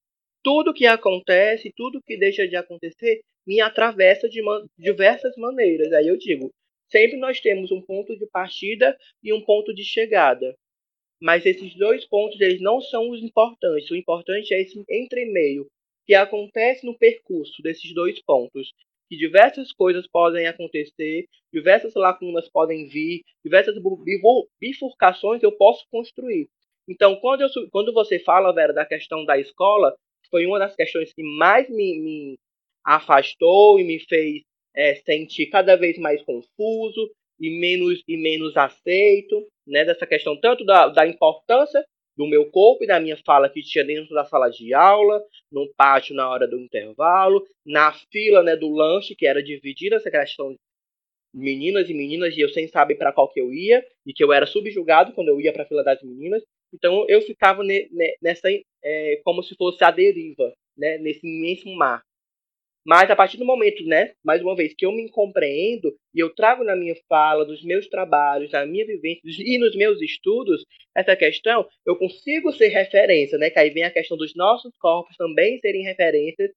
[0.43, 5.91] Tudo que acontece, tudo que deixa de acontecer, me atravessa de man diversas maneiras.
[5.93, 6.51] Aí eu digo,
[6.93, 10.55] Sempre nós temos um ponto de partida e um ponto de chegada.
[11.19, 13.89] Mas esses dois pontos eles não são os importantes.
[13.89, 15.65] O importante é esse entremeio
[16.05, 18.71] que acontece no percurso desses dois pontos.
[19.13, 23.75] Que diversas coisas podem acontecer, diversas lacunas podem vir, diversas
[24.59, 26.49] bifurcações eu posso construir.
[26.89, 29.95] Então, quando, eu, quando você fala, Vera, da questão da escola,
[30.31, 32.39] foi uma das questões que mais me, me
[32.83, 34.41] afastou e me fez
[34.75, 40.65] é, sentir cada vez mais confuso e menos e menos aceito, né, dessa questão tanto
[40.65, 44.49] da, da importância do meu corpo e da minha fala que tinha dentro da sala
[44.49, 45.21] de aula,
[45.51, 50.11] no pátio na hora do intervalo, na fila né, do lanche, que era dividida essa
[50.11, 50.59] questão de
[51.33, 54.31] meninas e meninas, e eu sem saber para qual que eu ia, e que eu
[54.31, 56.43] era subjugado quando eu ia para a fila das meninas.
[56.71, 58.47] Então eu ficava ne, ne, nessa,
[58.83, 62.03] é, como se fosse a deriva, né, nesse imenso mar.
[62.85, 66.33] Mas a partir do momento, né, mais uma vez, que eu me compreendo e eu
[66.35, 70.65] trago na minha fala, dos meus trabalhos, na minha vivência e nos meus estudos,
[70.95, 73.49] essa questão, eu consigo ser referência, né?
[73.49, 76.51] Que aí vem a questão dos nossos corpos também serem referências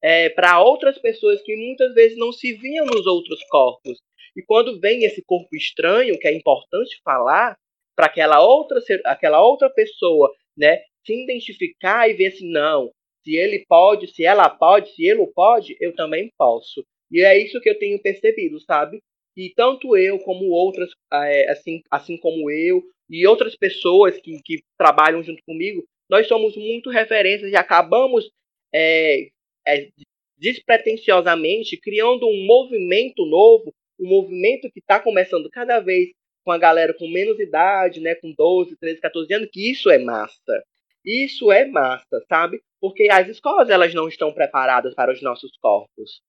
[0.00, 3.98] é, para outras pessoas que muitas vezes não se viam nos outros corpos.
[4.36, 7.56] E quando vem esse corpo estranho, que é importante falar,
[7.94, 12.90] para aquela outra, aquela outra pessoa, né, se identificar e ver assim, não,
[13.24, 16.84] se ele pode, se ela pode, se ele pode, eu também posso.
[17.10, 19.00] E é isso que eu tenho percebido, sabe?
[19.36, 24.62] E tanto eu como outras, é, assim, assim como eu, e outras pessoas que, que
[24.78, 28.30] trabalham junto comigo, nós somos muito referências e acabamos
[28.74, 29.28] é,
[29.66, 29.88] é,
[30.38, 36.10] despretensiosamente criando um movimento novo, um movimento que está começando cada vez
[36.44, 39.98] com a galera com menos idade, né, com 12, 13, 14 anos, que isso é
[39.98, 40.64] massa.
[41.04, 42.60] Isso é massa, sabe?
[42.82, 46.20] Porque as escolas elas não estão preparadas para os nossos corpos.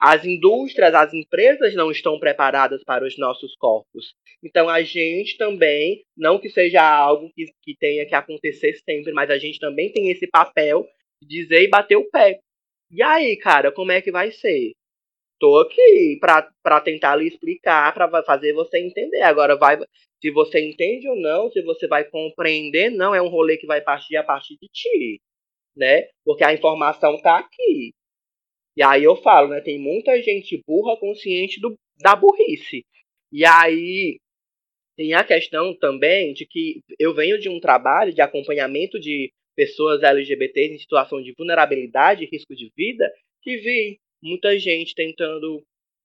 [0.00, 4.12] As indústrias, as empresas não estão preparadas para os nossos corpos.
[4.42, 9.30] Então a gente também, não que seja algo que, que tenha que acontecer sempre, mas
[9.30, 10.84] a gente também tem esse papel
[11.22, 12.40] de dizer e bater o pé.
[12.90, 14.72] E aí, cara, como é que vai ser?
[15.38, 19.22] Tô aqui para tentar lhe explicar, para fazer você entender.
[19.22, 19.78] Agora vai,
[20.20, 23.80] se você entende ou não, se você vai compreender, não é um rolê que vai
[23.80, 25.20] partir a partir de ti,
[25.76, 26.08] né?
[26.24, 27.92] Porque a informação tá aqui.
[28.76, 29.60] E aí eu falo, né?
[29.60, 32.84] Tem muita gente burra consciente do, da burrice.
[33.32, 34.18] E aí
[34.96, 40.02] tem a questão também de que eu venho de um trabalho de acompanhamento de pessoas
[40.02, 43.10] LGBTs em situação de vulnerabilidade e risco de vida,
[43.42, 45.62] que vi muita gente tentando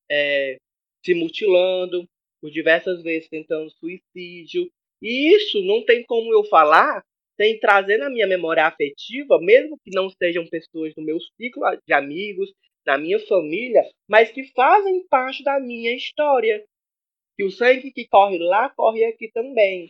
[0.09, 0.57] é,
[1.03, 2.05] se mutilando,
[2.41, 4.69] por diversas vezes tentando suicídio.
[5.01, 7.03] E isso não tem como eu falar
[7.39, 11.93] sem trazer na minha memória afetiva, mesmo que não sejam pessoas do meu ciclo de
[11.93, 12.51] amigos,
[12.85, 16.65] da minha família, mas que fazem parte da minha história.
[17.37, 19.89] Que o sangue que corre lá corre aqui também.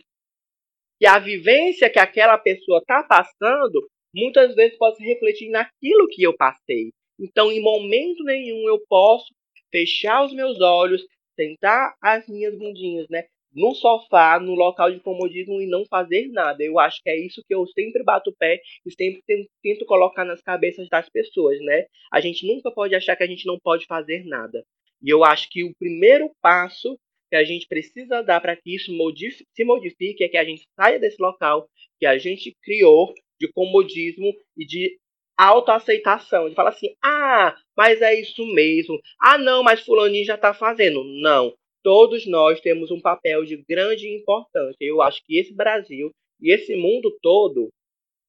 [1.00, 6.22] Que a vivência que aquela pessoa está passando muitas vezes pode se refletir naquilo que
[6.22, 6.90] eu passei.
[7.18, 9.26] Então, em momento nenhum eu posso
[9.72, 11.02] fechar os meus olhos,
[11.34, 13.24] sentar as minhas bundinhas, né?
[13.54, 16.62] No sofá, no local de comodismo e não fazer nada.
[16.62, 19.22] Eu acho que é isso que eu sempre bato o pé e sempre
[19.62, 21.86] tento colocar nas cabeças das pessoas, né?
[22.12, 24.64] A gente nunca pode achar que a gente não pode fazer nada.
[25.02, 26.96] E eu acho que o primeiro passo
[27.28, 30.62] que a gente precisa dar para que isso modifique, se modifique é que a gente
[30.78, 34.96] saia desse local que a gente criou de comodismo e de
[35.36, 39.00] autoaceitação, de falar assim: "Ah, mas é isso mesmo.
[39.20, 41.02] Ah, não, mas fulaninho já está fazendo".
[41.04, 41.52] Não.
[41.82, 44.76] Todos nós temos um papel de grande importância.
[44.80, 47.68] Eu acho que esse Brasil e esse mundo todo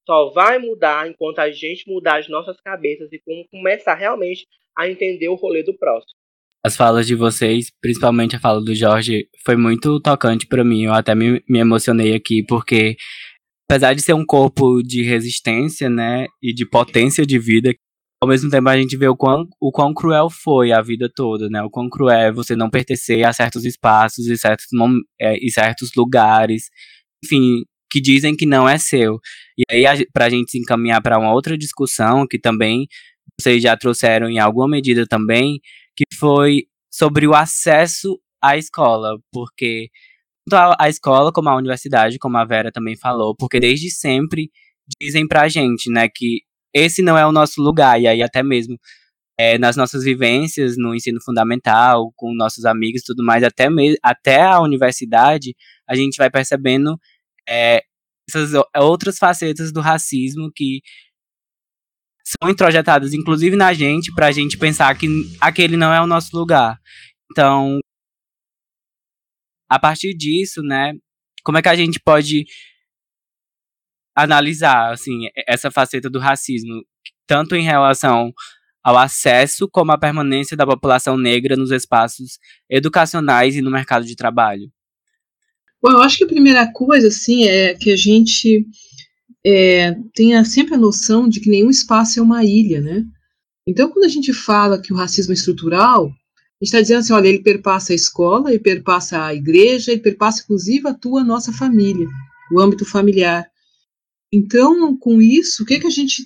[0.07, 4.45] só vai mudar enquanto a gente mudar as nossas cabeças e começar realmente
[4.77, 6.21] a entender o rolê do próximo
[6.63, 10.83] as falas de vocês, principalmente a fala do Jorge, foi muito tocante para mim.
[10.83, 12.95] Eu até me, me emocionei aqui, porque
[13.67, 17.73] apesar de ser um corpo de resistência, né, e de potência de vida,
[18.21, 21.49] ao mesmo tempo a gente vê o quão, o quão cruel foi a vida toda,
[21.49, 21.63] né?
[21.63, 24.67] O quão cruel é você não pertencer a certos espaços e certos,
[25.19, 26.69] é, e certos lugares,
[27.23, 29.19] enfim, que dizem que não é seu.
[29.57, 32.87] E aí, a, pra gente se encaminhar para uma outra discussão, que também
[33.39, 35.59] vocês já trouxeram em alguma medida também,
[35.97, 39.89] que foi sobre o acesso à escola, porque
[40.49, 44.51] tanto a, escola como a universidade, como a Vera também falou, porque desde sempre
[45.01, 46.41] dizem pra gente, né, que
[46.73, 48.77] esse não é o nosso lugar, e aí até mesmo
[49.37, 53.67] é, nas nossas vivências no ensino fundamental, com nossos amigos e tudo mais, até,
[54.03, 55.55] até a universidade,
[55.87, 56.99] a gente vai percebendo
[57.49, 57.81] é,
[58.29, 60.81] essas outras facetas do racismo que
[62.23, 65.07] são introjetadas, inclusive na gente, para a gente pensar que
[65.39, 66.79] aquele não é o nosso lugar.
[67.31, 67.79] Então,
[69.69, 70.93] a partir disso, né,
[71.43, 72.45] como é que a gente pode
[74.15, 76.83] analisar, assim, essa faceta do racismo,
[77.25, 78.33] tanto em relação
[78.83, 84.15] ao acesso como à permanência da população negra nos espaços educacionais e no mercado de
[84.15, 84.71] trabalho?
[85.81, 88.65] Bom, eu acho que a primeira coisa, assim, é que a gente
[89.45, 93.03] é, tenha sempre a noção de que nenhum espaço é uma ilha, né?
[93.67, 96.09] Então, quando a gente fala que o racismo é estrutural, a
[96.63, 100.43] gente está dizendo assim, olha, ele perpassa a escola, ele perpassa a igreja, ele perpassa,
[100.43, 102.07] inclusive, a tua, nossa família,
[102.51, 103.50] o âmbito familiar.
[104.31, 106.23] Então, com isso, o que, que a gente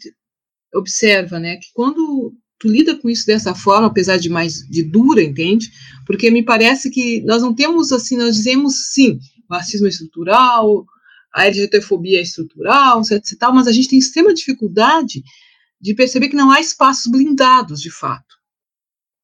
[0.74, 1.58] observa, né?
[1.58, 5.72] Que quando tu lida com isso dessa forma, apesar de mais de dura, entende?
[6.06, 10.86] Porque me parece que nós não temos assim, nós dizemos sim, racismo é estrutural,
[11.34, 15.24] a LGBTfobia é estrutural, etc, etc, mas a gente tem extrema dificuldade
[15.82, 18.36] de perceber que não há espaços blindados, de fato.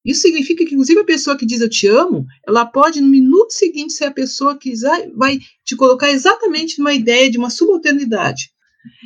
[0.04, 3.52] Isso significa que, inclusive, a pessoa que diz eu te amo, ela pode, no minuto
[3.52, 4.74] seguinte, ser a pessoa que
[5.16, 8.52] vai te colocar exatamente numa ideia de uma subalternidade.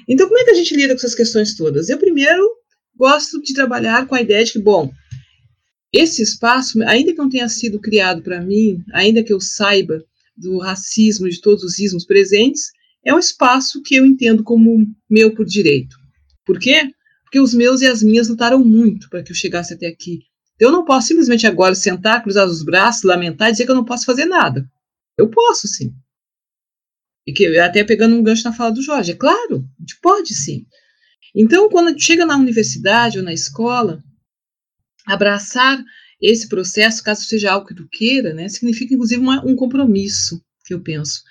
[0.08, 1.90] Então, como é que a gente lida com essas questões todas?
[1.90, 2.44] Eu, primeiro,
[2.96, 4.92] gosto de trabalhar com a ideia de que, bom,
[5.92, 10.04] esse espaço, ainda que não tenha sido criado para mim, ainda que eu saiba
[10.36, 12.72] do racismo, de todos os ismos presentes,
[13.04, 15.96] é um espaço que eu entendo como meu por direito.
[16.46, 16.90] Por quê?
[17.24, 20.20] Porque os meus e as minhas lutaram muito para que eu chegasse até aqui.
[20.60, 23.86] Eu não posso simplesmente agora sentar, cruzar os braços, lamentar e dizer que eu não
[23.86, 24.68] posso fazer nada.
[25.18, 25.94] Eu posso, sim.
[27.26, 29.68] E que até pegando um gancho na fala do Jorge, é claro,
[30.02, 30.66] pode sim.
[31.36, 34.04] Então, quando chega na universidade ou na escola,
[35.06, 35.84] abraçar
[36.22, 40.74] esse processo, caso seja algo que tu queira, né, significa inclusive uma, um compromisso, que
[40.74, 41.22] eu penso.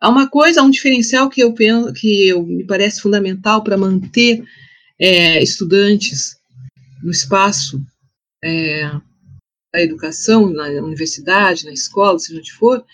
[0.00, 3.78] Há uma coisa, há um diferencial que eu penso, que eu, me parece fundamental para
[3.78, 4.44] manter
[4.98, 6.36] é, estudantes
[7.02, 7.80] no espaço
[8.42, 8.90] é,
[9.72, 12.84] da educação, na universidade, na escola, seja onde for,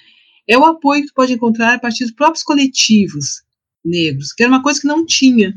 [0.48, 3.42] é o apoio que tu pode encontrar a partir dos próprios coletivos
[3.84, 5.54] negros, que era uma coisa que não tinha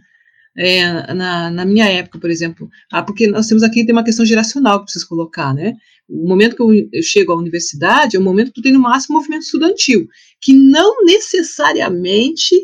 [0.58, 2.69] é, na, na, minha época, por exemplo.
[2.91, 5.74] Ah, porque nós temos aqui tem uma questão geracional que precisa colocar, né?
[6.08, 8.80] O momento que eu, eu, chego à universidade é o momento que tu tem no
[8.80, 10.08] máximo movimento estudantil,
[10.39, 12.56] que não necessariamente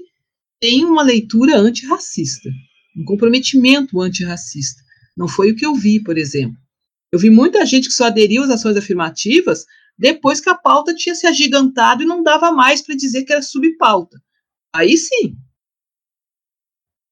[0.59, 2.49] tem uma leitura antirracista,
[2.95, 4.81] um comprometimento antirracista.
[5.17, 6.55] Não foi o que eu vi, por exemplo.
[7.11, 9.65] Eu vi muita gente que só aderiu às ações afirmativas
[10.01, 13.41] depois que a pauta tinha se agigantado e não dava mais para dizer que era
[13.41, 14.19] subpauta.
[14.73, 15.37] Aí sim,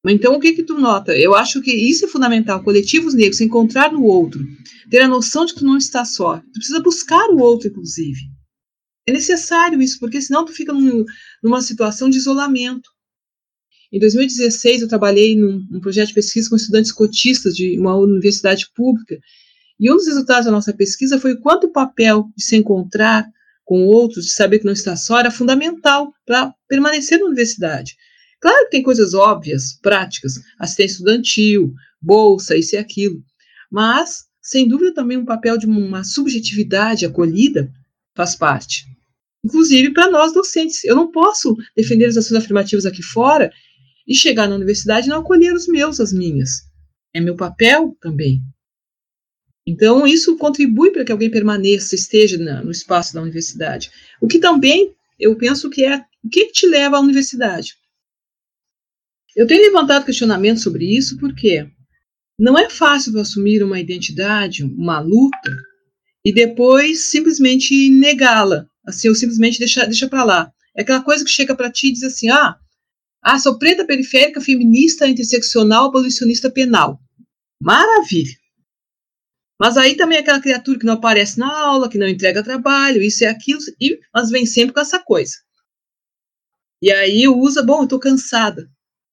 [0.07, 1.15] então, o que que tu nota?
[1.15, 2.63] Eu acho que isso é fundamental.
[2.63, 4.43] Coletivos negros, encontrar no outro,
[4.89, 6.37] ter a noção de que tu não está só.
[6.37, 8.21] Tu precisa buscar o outro, inclusive.
[9.05, 11.03] É necessário isso, porque senão tu fica num,
[11.43, 12.89] numa situação de isolamento.
[13.91, 18.67] Em 2016, eu trabalhei num, num projeto de pesquisa com estudantes cotistas de uma universidade
[18.73, 19.19] pública,
[19.79, 23.25] e um dos resultados da nossa pesquisa foi o quanto o papel de se encontrar
[23.63, 27.95] com outros, de saber que não está só, era fundamental para permanecer na universidade.
[28.41, 33.21] Claro que tem coisas óbvias, práticas, assistência estudantil, bolsa, isso e aquilo,
[33.71, 37.71] mas, sem dúvida, também um papel de uma subjetividade acolhida
[38.15, 38.85] faz parte.
[39.45, 40.83] Inclusive para nós docentes.
[40.83, 43.51] Eu não posso defender as ações afirmativas aqui fora
[44.07, 46.63] e chegar na universidade e não acolher os meus, as minhas.
[47.13, 48.41] É meu papel também.
[49.69, 53.91] Então, isso contribui para que alguém permaneça, esteja na, no espaço da universidade.
[54.19, 57.75] O que também eu penso que é o que te leva à universidade.
[59.35, 61.69] Eu tenho levantado questionamentos sobre isso porque
[62.39, 65.55] não é fácil assumir uma identidade, uma luta,
[66.25, 70.51] e depois simplesmente negá-la, assim, ou simplesmente deixar deixa para lá.
[70.75, 72.57] É aquela coisa que chega para ti e diz assim: ah,
[73.21, 76.99] ah, sou preta periférica, feminista, interseccional, abolicionista penal.
[77.61, 78.39] Maravilha!
[79.59, 83.01] Mas aí também é aquela criatura que não aparece na aula, que não entrega trabalho,
[83.01, 85.33] isso e aquilo, e, mas vem sempre com essa coisa.
[86.81, 88.69] E aí usa, bom, eu estou cansada,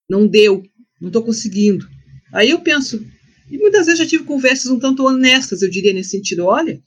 [0.09, 0.63] não deu,
[1.01, 1.85] não estou conseguindo.
[2.33, 3.05] Aí eu penso,
[3.51, 6.81] e muitas vezes já tive conversas um tanto honestas, eu diria nesse sentido, olha,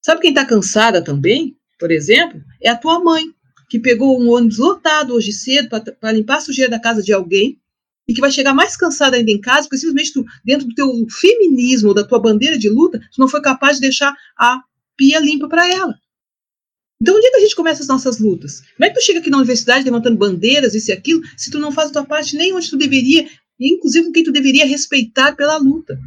[0.00, 3.24] sabe quem está cansada também, por exemplo, é a tua mãe,
[3.68, 7.60] que pegou um ônibus lotado hoje cedo para limpar a sujeira da casa de alguém,
[8.08, 10.88] e que vai chegar mais cansada ainda em casa, porque simplesmente tu, dentro do teu
[11.10, 14.60] feminismo, da tua bandeira de luta, tu não foi capaz de deixar a
[14.96, 15.94] pia limpa para ela.
[17.00, 18.60] Então, onde é que a gente começa as nossas lutas?
[18.76, 21.58] Como é que tu chega aqui na universidade levantando bandeiras, isso e aquilo, se tu
[21.58, 23.28] não faz a tua parte nem onde tu deveria,
[23.60, 25.98] inclusive com quem tu deveria respeitar pela luta?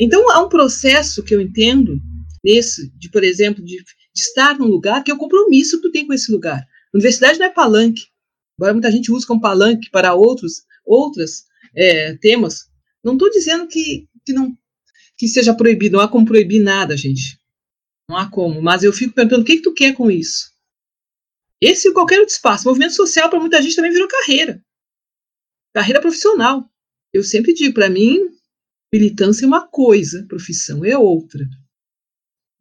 [0.00, 2.00] Então, há um processo que eu entendo
[2.42, 5.92] nesse, de, por exemplo, de, de estar num lugar que é o compromisso que tu
[5.92, 6.60] tem com esse lugar.
[6.60, 8.06] A universidade não é palanque,
[8.60, 11.44] Agora muita gente usa como palanque para outros outros
[11.74, 12.68] é, temas.
[13.02, 14.54] Não estou dizendo que, que não
[15.16, 17.38] que seja proibido, não há como proibir nada, gente.
[18.08, 18.60] Não há como.
[18.60, 20.50] Mas eu fico perguntando o que, que tu quer com isso?
[21.58, 22.68] Esse e qualquer outro espaço.
[22.68, 24.62] Movimento social para muita gente também virou carreira.
[25.72, 26.68] Carreira profissional.
[27.14, 28.18] Eu sempre digo, para mim,
[28.92, 31.46] militância é uma coisa, profissão é outra.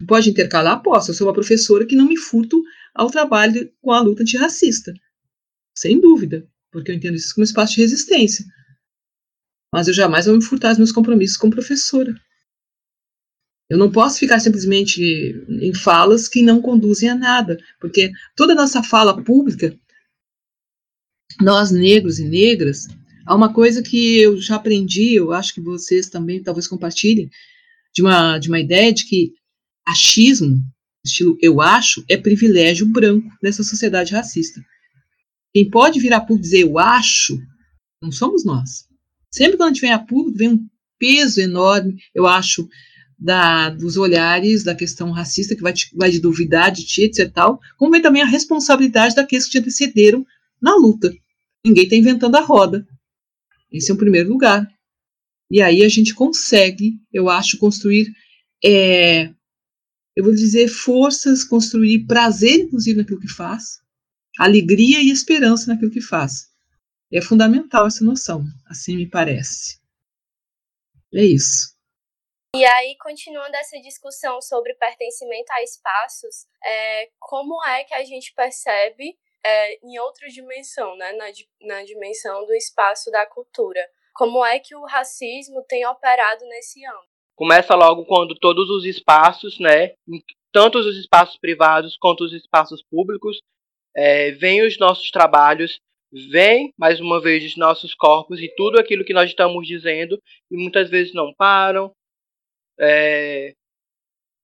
[0.08, 0.82] Pode intercalar?
[0.82, 1.12] Posso.
[1.12, 2.62] Eu sou uma professora que não me furto
[2.94, 4.94] ao trabalho com a luta antirracista.
[5.80, 8.44] Sem dúvida, porque eu entendo isso como espaço de resistência.
[9.74, 12.14] Mas eu jamais vou me furtar dos meus compromissos como professora.
[13.70, 15.02] Eu não posso ficar simplesmente
[15.48, 19.74] em falas que não conduzem a nada, porque toda nossa fala pública,
[21.40, 22.88] nós negros e negras,
[23.26, 27.30] há uma coisa que eu já aprendi, eu acho que vocês também talvez compartilhem,
[27.96, 29.32] de uma, de uma ideia de que
[29.88, 30.62] achismo,
[31.06, 34.62] estilo eu acho, é privilégio branco nessa sociedade racista.
[35.54, 37.38] Quem pode vir a público dizer eu acho,
[38.02, 38.88] não somos nós.
[39.32, 42.68] Sempre quando a gente vem a público, vem um peso enorme, eu acho,
[43.18, 47.32] da, dos olhares da questão racista, que vai, te, vai de duvidar de ti, etc.
[47.32, 50.26] Tal, como vem também a responsabilidade daqueles que te antecederam
[50.62, 51.14] na luta.
[51.66, 52.88] Ninguém está inventando a roda.
[53.72, 54.68] Esse é o primeiro lugar.
[55.52, 58.08] E aí a gente consegue, eu acho, construir,
[58.64, 59.30] é,
[60.16, 63.80] eu vou dizer, forças, construir prazer, inclusive, naquilo que faz,
[64.40, 66.50] alegria e esperança naquilo que faz.
[67.12, 69.82] É fundamental essa noção, assim me parece.
[71.14, 71.78] É isso.
[72.56, 78.34] E aí, continuando essa discussão sobre pertencimento a espaços, é, como é que a gente
[78.34, 81.26] percebe é, em outra dimensão, né, na,
[81.62, 83.82] na dimensão do espaço da cultura?
[84.16, 87.10] Como é que o racismo tem operado nesse âmbito?
[87.36, 89.94] Começa logo quando todos os espaços, né,
[90.52, 93.38] tanto os espaços privados quanto os espaços públicos,
[94.02, 95.78] é, vem os nossos trabalhos,
[96.32, 100.18] vem mais uma vez os nossos corpos e tudo aquilo que nós estamos dizendo
[100.50, 101.92] e muitas vezes não param,
[102.80, 103.54] é,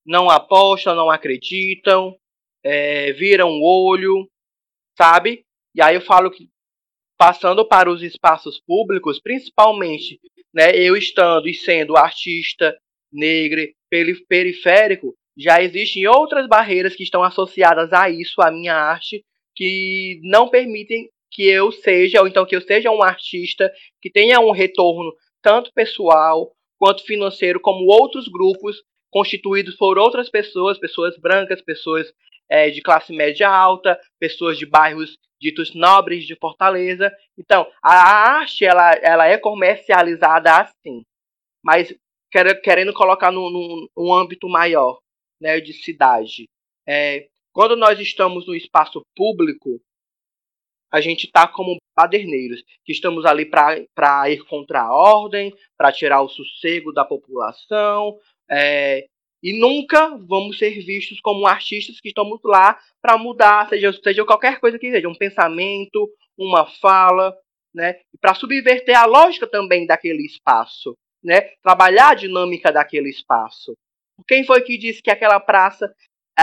[0.06, 2.18] não apostam, não acreditam,
[2.62, 4.30] é, viram o olho,
[4.98, 5.46] sabe?
[5.74, 6.50] E aí eu falo que
[7.18, 10.20] passando para os espaços públicos, principalmente,
[10.54, 12.78] né, eu estando e sendo artista
[13.10, 13.62] negro,
[14.28, 19.24] periférico, já existem outras barreiras que estão associadas a isso, à minha arte,
[19.56, 24.40] que não permitem que eu seja, ou então que eu seja um artista que tenha
[24.40, 28.78] um retorno tanto pessoal quanto financeiro, como outros grupos
[29.10, 32.12] constituídos por outras pessoas, pessoas brancas, pessoas
[32.50, 37.12] é, de classe média alta, pessoas de bairros ditos nobres de Fortaleza.
[37.38, 37.94] Então, a
[38.40, 41.04] arte ela, ela é comercializada assim,
[41.64, 41.94] mas
[42.64, 45.00] querendo colocar num, num, âmbito maior,
[45.40, 46.50] né, de cidade.
[46.88, 49.80] É, quando nós estamos no espaço público,
[50.92, 56.22] a gente está como paderneiros, que estamos ali para ir contra a ordem, para tirar
[56.22, 58.20] o sossego da população,
[58.52, 59.08] é,
[59.44, 64.60] E nunca vamos ser vistos como artistas que estamos lá para mudar, seja, seja qualquer
[64.60, 67.32] coisa que seja, um pensamento, uma fala,
[67.72, 68.00] né?
[68.20, 71.42] Para subverter a lógica também daquele espaço, né?
[71.62, 73.76] Trabalhar a dinâmica daquele espaço.
[74.28, 75.94] Quem foi que disse que aquela praça,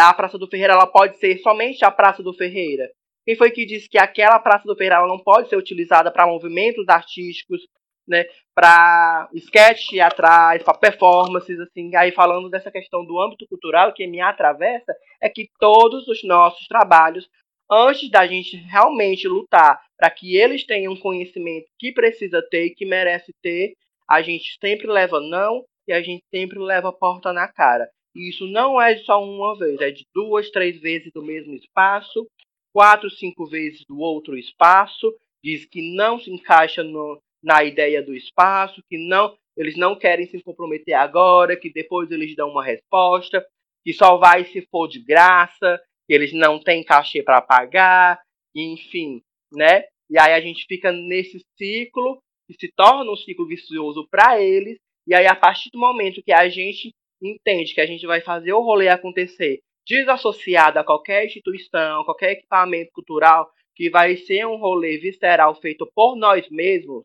[0.00, 2.90] a Praça do Ferreira, ela pode ser somente a Praça do Ferreira?
[3.24, 6.88] Quem foi que disse que aquela Praça do Ferreira não pode ser utilizada para movimentos
[6.88, 7.60] artísticos,
[8.06, 8.24] né,
[8.54, 14.20] para sketch teatrais, para performances, assim, aí falando dessa questão do âmbito cultural que me
[14.20, 17.28] atravessa, é que todos os nossos trabalhos,
[17.70, 22.84] antes da gente realmente lutar para que eles tenham conhecimento que precisa ter e que
[22.84, 23.74] merece ter,
[24.08, 27.88] a gente sempre leva não e a gente sempre leva a porta na cara.
[28.14, 32.26] E isso não é só uma vez, é de duas, três vezes do mesmo espaço,
[32.72, 38.14] quatro, cinco vezes do outro espaço, diz que não se encaixa no, na ideia do
[38.14, 43.46] espaço, que não eles não querem se comprometer agora, que depois eles dão uma resposta,
[43.84, 48.18] que só vai se for de graça, que eles não têm cachê para pagar,
[48.54, 49.20] enfim,
[49.52, 49.84] né?
[50.08, 54.78] E aí a gente fica nesse ciclo que se torna um ciclo vicioso para eles,
[55.06, 56.92] e aí a partir do momento que a gente
[57.22, 62.92] entende que a gente vai fazer o rolê acontecer desassociado a qualquer instituição, qualquer equipamento
[62.92, 67.04] cultural, que vai ser um rolê visceral feito por nós mesmos,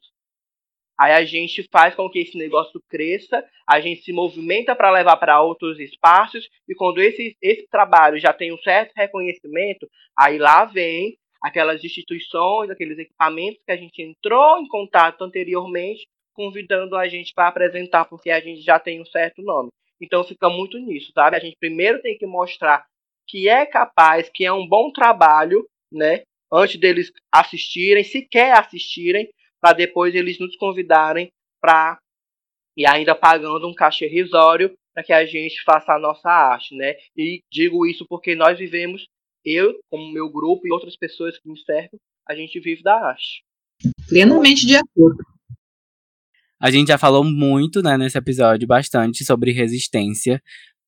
[1.00, 5.18] aí a gente faz com que esse negócio cresça, a gente se movimenta para levar
[5.18, 9.88] para outros espaços, e quando esse, esse trabalho já tem um certo reconhecimento,
[10.18, 16.96] aí lá vem aquelas instituições, aqueles equipamentos que a gente entrou em contato anteriormente, convidando
[16.96, 19.70] a gente para apresentar, porque a gente já tem um certo nome.
[20.02, 21.36] Então fica muito nisso, sabe?
[21.36, 22.86] A gente primeiro tem que mostrar
[23.28, 26.24] que é capaz, que é um bom trabalho, né?
[26.52, 29.30] Antes deles assistirem, se quer assistirem,
[29.60, 31.98] para depois eles nos convidarem para
[32.78, 36.96] e ainda pagando um cachê risório para que a gente faça a nossa arte, né?
[37.16, 39.08] E digo isso porque nós vivemos,
[39.44, 43.44] eu, como meu grupo e outras pessoas que me cercam, a gente vive da arte.
[44.08, 45.24] Plenamente de acordo.
[46.60, 50.42] A gente já falou muito, né, nesse episódio, bastante sobre resistência.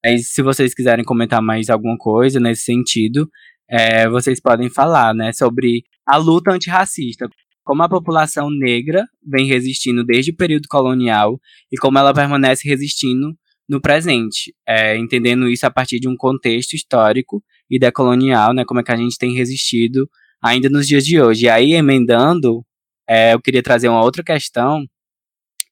[0.04, 3.30] Mas se vocês quiserem comentar mais alguma coisa nesse sentido,
[3.70, 7.30] é, vocês podem falar, né, sobre a luta antirracista.
[7.64, 11.40] Como a população negra vem resistindo desde o período colonial
[11.72, 13.36] e como ela permanece resistindo
[13.70, 18.80] no presente, é, entendendo isso a partir de um contexto histórico e decolonial, né, como
[18.80, 20.10] é que a gente tem resistido
[20.42, 21.46] ainda nos dias de hoje.
[21.46, 22.66] E aí, emendando,
[23.08, 24.84] é, eu queria trazer uma outra questão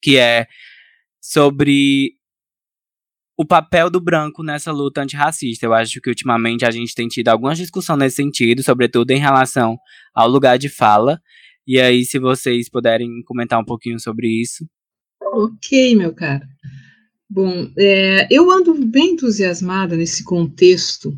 [0.02, 0.48] que é
[1.22, 2.14] sobre
[3.38, 5.66] o papel do branco nessa luta antirracista.
[5.66, 9.78] Eu acho que ultimamente a gente tem tido algumas discussões nesse sentido, sobretudo em relação
[10.14, 11.22] ao lugar de fala.
[11.66, 14.68] E aí, se vocês puderem comentar um pouquinho sobre isso.
[15.22, 16.48] Ok, meu cara.
[17.30, 21.14] Bom, é, eu ando bem entusiasmada nesse contexto,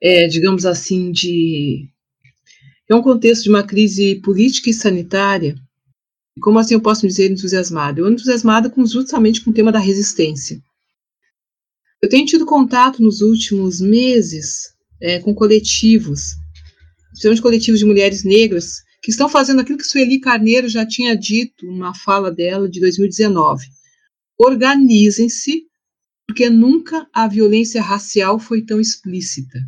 [0.00, 1.88] é, digamos assim, de.
[2.88, 5.56] É um contexto de uma crise política e sanitária
[6.36, 8.00] e como assim eu posso dizer entusiasmada?
[8.00, 10.60] Eu entusiasmada com, justamente com o tema da resistência.
[12.02, 16.34] Eu tenho tido contato nos últimos meses é, com coletivos,
[17.08, 21.64] principalmente coletivos de mulheres negras, que estão fazendo aquilo que Sueli Carneiro já tinha dito
[21.64, 23.64] numa fala dela de 2019.
[24.38, 25.64] Organizem-se,
[26.26, 29.58] porque nunca a violência racial foi tão explícita.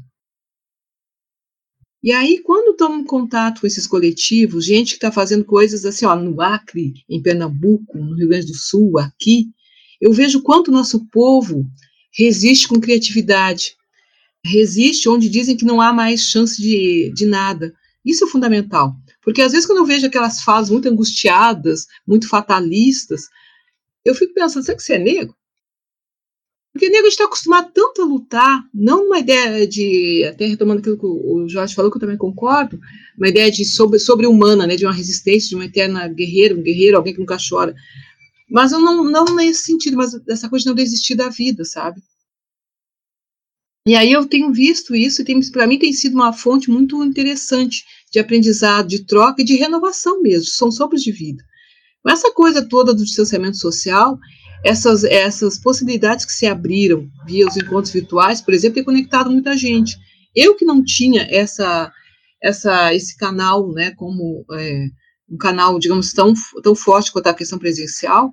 [2.03, 6.15] E aí, quando tomo contato com esses coletivos, gente que está fazendo coisas assim, ó,
[6.15, 9.47] no Acre, em Pernambuco, no Rio Grande do Sul, aqui,
[10.01, 11.67] eu vejo quanto o nosso povo
[12.13, 13.77] resiste com criatividade,
[14.45, 17.75] resiste onde dizem que não há mais chance de, de nada.
[18.05, 23.23] Isso é fundamental, porque às vezes quando eu vejo aquelas falas muito angustiadas, muito fatalistas,
[24.05, 25.35] eu fico pensando, será que você é negro?
[26.73, 31.07] Porque negro está acostumado tanto a lutar, não uma ideia de, até retomando aquilo que
[31.07, 32.79] o Jorge falou, que eu também concordo,
[33.17, 36.97] uma ideia de sobre, sobre-humana, né, de uma resistência, de uma eterna guerreira, um guerreiro,
[36.97, 37.75] alguém que nunca chora.
[38.51, 42.01] Mas eu não, não nesse sentido, mas essa coisa de não desistir da vida, sabe?
[43.87, 47.85] E aí eu tenho visto isso, e para mim tem sido uma fonte muito interessante
[48.13, 51.43] de aprendizado, de troca e de renovação mesmo, são sopros de vida.
[52.07, 54.19] Essa coisa toda do distanciamento social,
[54.65, 59.57] essas, essas possibilidades que se abriram via os encontros virtuais, por exemplo, tem conectado muita
[59.57, 59.97] gente.
[60.35, 61.93] Eu que não tinha essa,
[62.43, 64.87] essa, esse canal, né, como é,
[65.31, 66.33] um canal, digamos, tão,
[66.63, 68.33] tão forte quanto a questão presencial,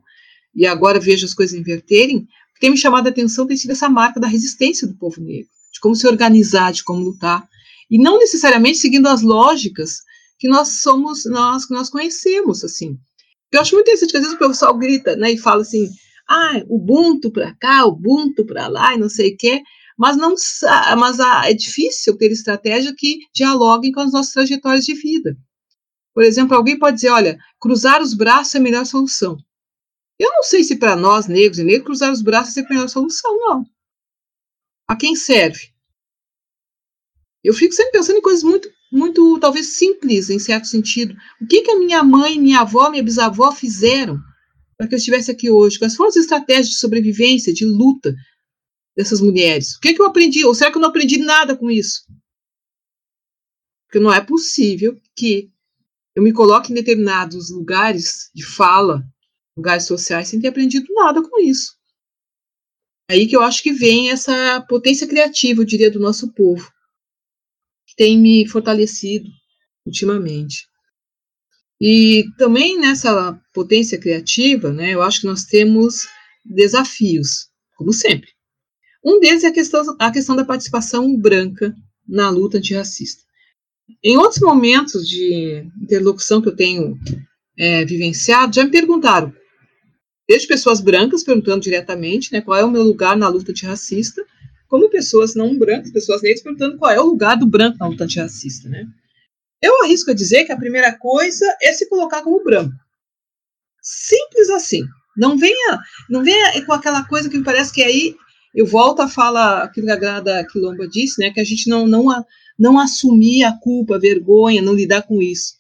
[0.55, 2.28] e agora vejo as coisas inverterem,
[2.59, 5.80] tem me chamado a atenção tem sido essa marca da resistência do povo negro, de
[5.82, 7.47] como se organizar, de como lutar,
[7.91, 9.97] e não necessariamente seguindo as lógicas
[10.39, 12.97] que nós somos, nós que nós conhecemos, assim.
[13.51, 15.89] Eu acho muito interessante que às vezes o pessoal grita, né, e fala assim,
[16.28, 19.61] ah, Ubuntu para cá, Ubuntu para lá e não sei o quê,
[19.97, 20.36] mas não
[20.97, 25.38] mas é difícil ter estratégia que dialogue com as nossas trajetórias de vida.
[26.13, 29.38] Por exemplo, alguém pode dizer, olha, cruzar os braços é a melhor solução.
[30.17, 32.88] Eu não sei se para nós, negros e negros, cruzar os braços é a melhor
[32.88, 33.65] solução, não.
[34.88, 35.73] A quem serve?
[37.43, 41.15] Eu fico sempre pensando em coisas muito, muito, talvez simples, em certo sentido.
[41.41, 44.17] O que, que a minha mãe, minha avó, minha bisavó fizeram
[44.78, 45.80] para que eu estivesse aqui hoje?
[45.80, 48.13] Quais foram as estratégias de sobrevivência, de luta
[48.95, 49.76] dessas mulheres?
[49.76, 50.45] O que, que eu aprendi?
[50.45, 52.05] Ou será que eu não aprendi nada com isso?
[53.88, 55.49] Porque não é possível que
[56.15, 59.03] eu me coloque em determinados lugares de fala,
[59.55, 61.76] lugares sociais, sem ter aprendido nada com isso.
[63.09, 66.71] Aí que eu acho que vem essa potência criativa, eu diria, do nosso povo,
[67.88, 69.30] que tem me fortalecido
[69.86, 70.67] ultimamente.
[71.88, 76.07] E também nessa potência criativa, né, eu acho que nós temos
[76.43, 78.27] desafios, como sempre.
[79.05, 81.75] Um deles é a questão, a questão da participação branca
[82.07, 83.21] na luta antirracista.
[84.03, 86.97] Em outros momentos de interlocução que eu tenho
[87.55, 89.31] é, vivenciado, já me perguntaram,
[90.27, 94.25] desde pessoas brancas perguntando diretamente né, qual é o meu lugar na luta antirracista,
[94.67, 98.05] como pessoas não brancas, pessoas negras perguntando qual é o lugar do branco na luta
[98.05, 98.67] antirracista.
[98.69, 98.88] Né?
[99.66, 102.76] Eu arrisco a dizer que a primeira coisa é se colocar como branco.
[103.82, 104.84] Simples assim.
[105.18, 108.16] Não venha, não venha com aquela coisa que me parece que aí
[108.53, 111.88] eu volto a falar aquilo que a Grada Quilomba disse, né, que a gente não,
[111.88, 112.05] não,
[112.59, 115.55] não assumir a culpa, a vergonha, não lidar com isso.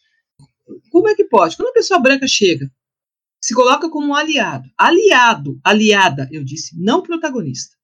[0.91, 1.57] Como é que pode?
[1.57, 2.71] Quando a pessoa branca chega,
[3.41, 7.75] se coloca como um aliado, aliado, aliada, eu disse, não protagonista.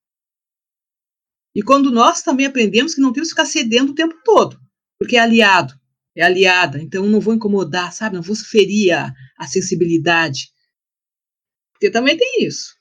[1.55, 4.59] E quando nós também aprendemos que não temos que ficar cedendo o tempo todo,
[4.99, 5.80] porque é aliado,
[6.15, 8.15] é aliada, então não vou incomodar, sabe?
[8.15, 10.49] Não vou ferir a, a sensibilidade.
[11.73, 12.75] Porque também tem isso.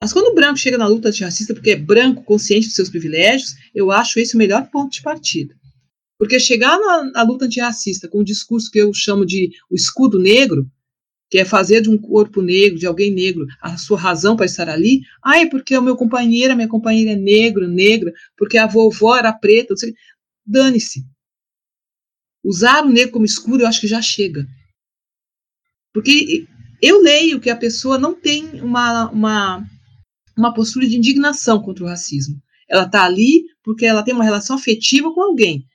[0.00, 3.54] Mas quando o branco chega na luta antirracista porque é branco, consciente dos seus privilégios,
[3.74, 5.54] eu acho esse o melhor ponto de partida.
[6.16, 10.18] Porque chegar na, na luta antirracista com o discurso que eu chamo de o escudo
[10.18, 10.70] negro,
[11.30, 14.68] que é fazer de um corpo negro, de alguém negro, a sua razão para estar
[14.68, 18.66] ali, ah, é porque o meu companheiro, a minha companheira é negro, negra, porque a
[18.66, 19.74] vovó era preta,
[20.46, 21.04] dane-se.
[22.44, 24.46] Usar o negro como escudo, eu acho que já chega.
[25.92, 26.46] Porque
[26.80, 29.66] eu leio que a pessoa não tem uma, uma,
[30.36, 32.40] uma postura de indignação contra o racismo.
[32.68, 35.66] Ela está ali porque ela tem uma relação afetiva com alguém.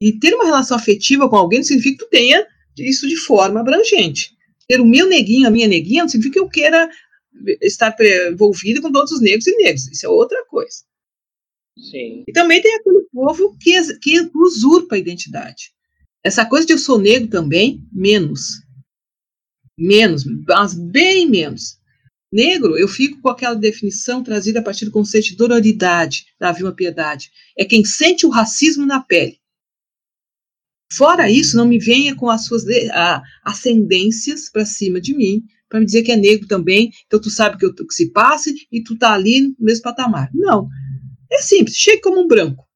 [0.00, 2.46] E ter uma relação afetiva com alguém não significa que tu tenha
[2.78, 4.36] isso de forma abrangente.
[4.66, 6.88] Ter o meu neguinho, a minha neguinha, não significa que eu queira
[7.62, 7.94] estar
[8.30, 9.88] envolvida com todos os negros e negros.
[9.88, 10.78] Isso é outra coisa.
[11.76, 12.24] Sim.
[12.26, 15.72] E também tem aquele povo que, que usurpa a identidade.
[16.28, 18.62] Essa coisa de eu sou negro também, menos.
[19.78, 21.78] Menos, mas bem menos.
[22.30, 26.74] Negro, eu fico com aquela definição trazida a partir do conceito de dororidade, da Vilma
[26.74, 27.30] Piedade.
[27.56, 29.38] É quem sente o racismo na pele.
[30.92, 32.64] Fora isso, não me venha com as suas
[33.42, 37.56] ascendências para cima de mim, para me dizer que é negro também, então tu sabe
[37.56, 40.28] que, eu, que se passe e tu tá ali no mesmo patamar.
[40.34, 40.68] Não.
[41.32, 42.68] É simples, chegue como um branco.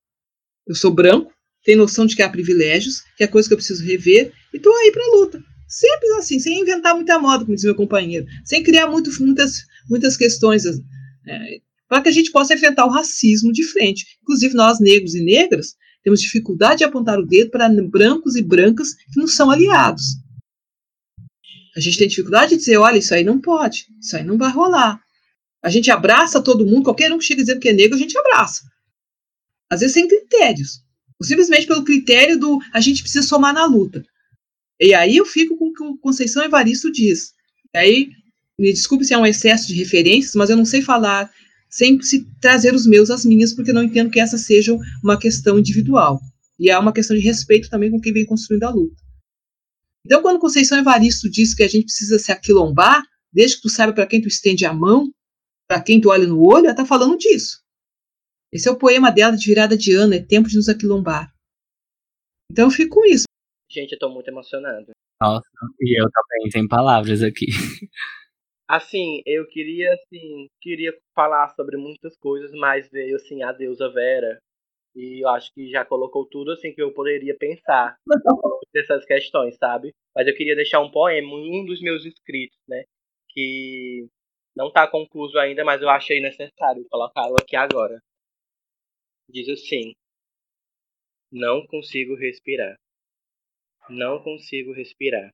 [0.66, 1.30] Eu sou branco,
[1.64, 4.72] tenho noção de que há privilégios, que é coisa que eu preciso rever, e tô
[4.74, 5.42] aí para luta.
[5.68, 10.16] Simples assim, sem inventar muita moda, como diz meu companheiro, sem criar muito, muitas, muitas
[10.16, 14.04] questões, é, para que a gente possa enfrentar o racismo de frente.
[14.22, 18.94] Inclusive, nós, negros e negras, temos dificuldade de apontar o dedo para brancos e brancas
[18.94, 20.02] que não são aliados.
[21.76, 24.50] A gente tem dificuldade de dizer, olha, isso aí não pode, isso aí não vai
[24.50, 25.00] rolar.
[25.62, 28.18] A gente abraça todo mundo, qualquer um que chega dizendo que é negro, a gente
[28.18, 28.62] abraça.
[29.70, 30.82] Às vezes sem critérios.
[31.22, 34.04] Simplesmente pelo critério do a gente precisa somar na luta.
[34.80, 37.32] E aí eu fico com o que o Conceição Evaristo diz.
[37.74, 38.10] E aí,
[38.58, 41.30] me desculpe se é um excesso de referências, mas eu não sei falar
[41.70, 45.58] sem se trazer os meus às minhas, porque não entendo que essa seja uma questão
[45.58, 46.20] individual.
[46.58, 49.02] E há uma questão de respeito também com quem vem construindo a luta.
[50.04, 53.02] Então, quando Conceição Evaristo diz que a gente precisa se aquilombar,
[53.32, 55.10] desde que tu saiba para quem tu estende a mão,
[55.66, 57.61] para quem tu olha no olho, ela está falando disso.
[58.52, 61.32] Esse é o poema dela de virada de ano, é tempo de nos aquilombar.
[62.50, 63.24] Então eu fico com isso.
[63.70, 64.92] Gente, eu tô muito emocionado.
[65.20, 65.48] Nossa,
[65.80, 67.46] e eu também, sem palavras aqui.
[68.68, 74.38] Assim, eu queria, assim, queria falar sobre muitas coisas, mas veio, assim, a deusa Vera.
[74.96, 77.96] E eu acho que já colocou tudo, assim, que eu poderia pensar
[78.72, 79.90] dessas questões, sabe?
[80.16, 82.84] Mas eu queria deixar um poema, um dos meus escritos, né?
[83.28, 84.06] Que
[84.56, 87.98] não tá concluído ainda, mas eu achei necessário colocá-lo aqui agora.
[89.32, 89.94] Diz assim:
[91.32, 92.76] Não consigo respirar.
[93.88, 95.30] Não consigo respirar.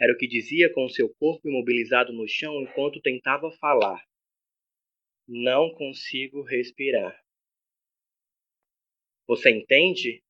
[0.00, 4.02] Era o que dizia com seu corpo imobilizado no chão enquanto tentava falar.
[5.28, 7.14] Não consigo respirar.
[9.28, 10.22] Você entende?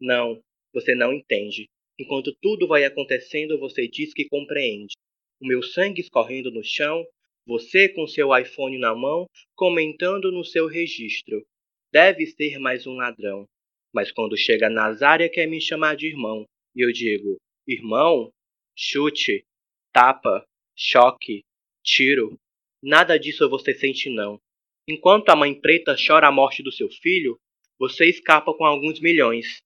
[0.00, 0.42] Não,
[0.72, 1.68] você não entende.
[1.98, 4.94] Enquanto tudo vai acontecendo, você diz que compreende.
[5.38, 7.06] O meu sangue escorrendo no chão,
[7.46, 11.46] você com seu iPhone na mão, comentando no seu registro.
[11.90, 13.46] Deve ser mais um ladrão.
[13.94, 16.44] Mas quando chega Nazária quer me chamar de irmão.
[16.76, 18.30] E eu digo: Irmão?
[18.76, 19.44] Chute,
[19.92, 20.44] tapa,
[20.76, 21.42] choque,
[21.82, 22.38] tiro.
[22.82, 24.38] Nada disso você sente não.
[24.86, 27.38] Enquanto a mãe preta chora a morte do seu filho,
[27.78, 29.62] você escapa com alguns milhões.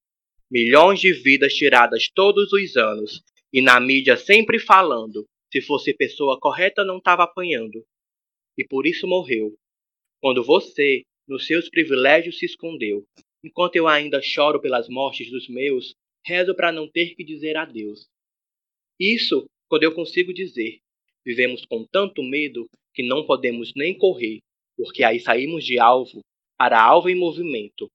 [0.50, 6.38] Milhões de vidas tiradas todos os anos, e na mídia sempre falando, se fosse pessoa
[6.40, 7.84] correta não estava apanhando.
[8.56, 9.54] E por isso morreu.
[10.20, 13.04] Quando você, nos seus privilégios, se escondeu.
[13.44, 15.94] Enquanto eu ainda choro pelas mortes dos meus,
[16.24, 18.06] rezo para não ter que dizer adeus.
[18.98, 20.78] Isso quando eu consigo dizer.
[21.24, 24.40] Vivemos com tanto medo que não podemos nem correr,
[24.76, 26.20] porque aí saímos de alvo
[26.58, 27.88] para alvo em movimento.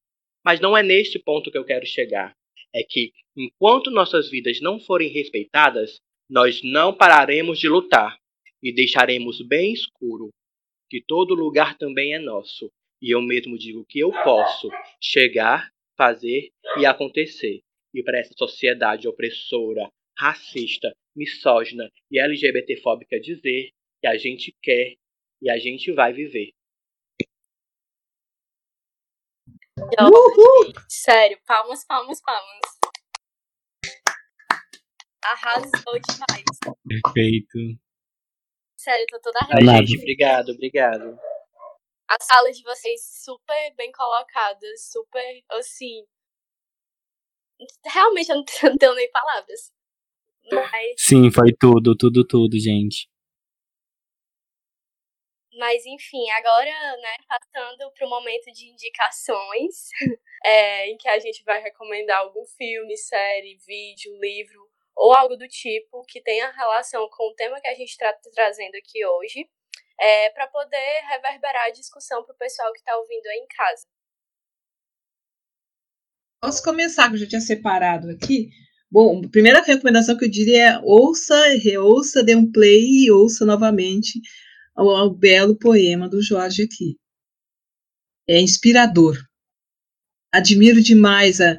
[0.44, 2.34] Mas não é neste ponto que eu quero chegar.
[2.74, 6.00] É que, enquanto nossas vidas não forem respeitadas,
[6.30, 8.18] nós não pararemos de lutar
[8.62, 10.30] e deixaremos bem escuro
[10.90, 12.72] que todo lugar também é nosso.
[13.02, 14.70] E eu mesmo digo que eu posso
[15.02, 17.62] chegar, fazer e acontecer.
[17.94, 23.72] E para essa sociedade opressora, racista, misógina e LGBTfóbica dizer
[24.02, 24.96] que a gente quer
[25.42, 26.52] e a gente vai viver.
[30.00, 30.74] Uhul!
[30.90, 32.78] Sério, palmas, palmas, palmas.
[35.24, 36.78] Arrasou demais.
[36.88, 37.60] Perfeito.
[38.78, 39.86] Sério, tô toda arrepiada.
[39.86, 41.20] gente, obrigado, obrigado.
[42.10, 46.06] As salas de vocês super bem colocadas, super assim.
[47.86, 49.72] Realmente eu não tenho, não tenho nem palavras.
[50.52, 53.10] Mas, Sim, foi tudo, tudo, tudo, gente.
[55.58, 59.90] mas enfim, agora, né, passando pro momento de indicações,
[60.46, 65.48] é, em que a gente vai recomendar algum filme, série, vídeo, livro ou algo do
[65.48, 69.50] tipo que tenha relação com o tema que a gente está trazendo aqui hoje,
[70.00, 73.84] é, para poder reverberar a discussão pro pessoal que tá ouvindo aí em casa.
[76.42, 78.50] Posso começar, que eu já tinha separado aqui.
[78.90, 83.46] Bom, a primeira recomendação que eu diria é ouça, reouça, dê um play e ouça
[83.46, 84.22] novamente
[84.78, 86.96] o, o belo poema do Jorge aqui.
[88.30, 89.18] É inspirador.
[90.32, 91.58] Admiro demais a,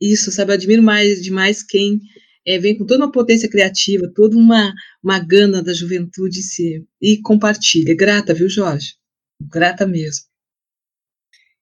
[0.00, 0.52] isso, sabe?
[0.52, 2.00] Admiro mais, demais quem
[2.46, 4.72] é, vem com toda uma potência criativa, toda uma,
[5.02, 7.96] uma gana da juventude se, e compartilha.
[7.96, 8.94] Grata, viu, Jorge?
[9.40, 10.26] Grata mesmo.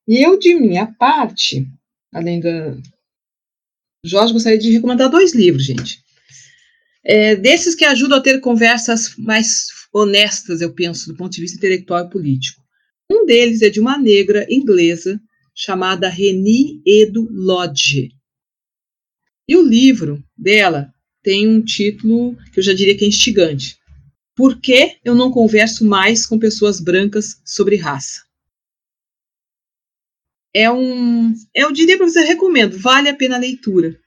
[0.07, 1.65] E eu, de minha parte,
[2.13, 2.77] além da.
[4.05, 6.03] Jorge, gostaria de recomendar dois livros, gente.
[7.05, 11.57] É, desses que ajudam a ter conversas mais honestas, eu penso, do ponto de vista
[11.57, 12.61] intelectual e político.
[13.09, 15.19] Um deles é de uma negra inglesa
[15.55, 18.11] chamada Reni Edu Lodge.
[19.47, 23.77] E o livro dela tem um título que eu já diria que é instigante.
[24.35, 28.23] Por que eu não converso mais com pessoas brancas sobre raça?
[30.53, 31.33] é um.
[31.53, 33.97] Eu diria para você, recomendo, vale a pena a leitura.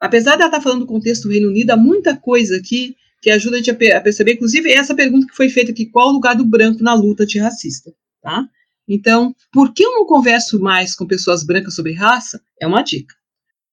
[0.00, 3.30] Apesar de ela estar falando do contexto do Reino Unido, há muita coisa aqui que
[3.30, 6.36] ajuda a gente a perceber, inclusive essa pergunta que foi feita aqui: qual o lugar
[6.36, 7.92] do branco na luta antirracista?
[8.22, 8.46] Tá?
[8.88, 12.40] Então, por que eu não converso mais com pessoas brancas sobre raça?
[12.60, 13.14] É uma dica.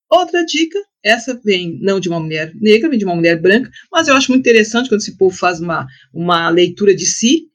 [0.10, 4.08] Outra dica, essa vem não de uma mulher negra, vem de uma mulher branca, mas
[4.08, 7.48] eu acho muito interessante quando esse povo faz uma, uma leitura de si,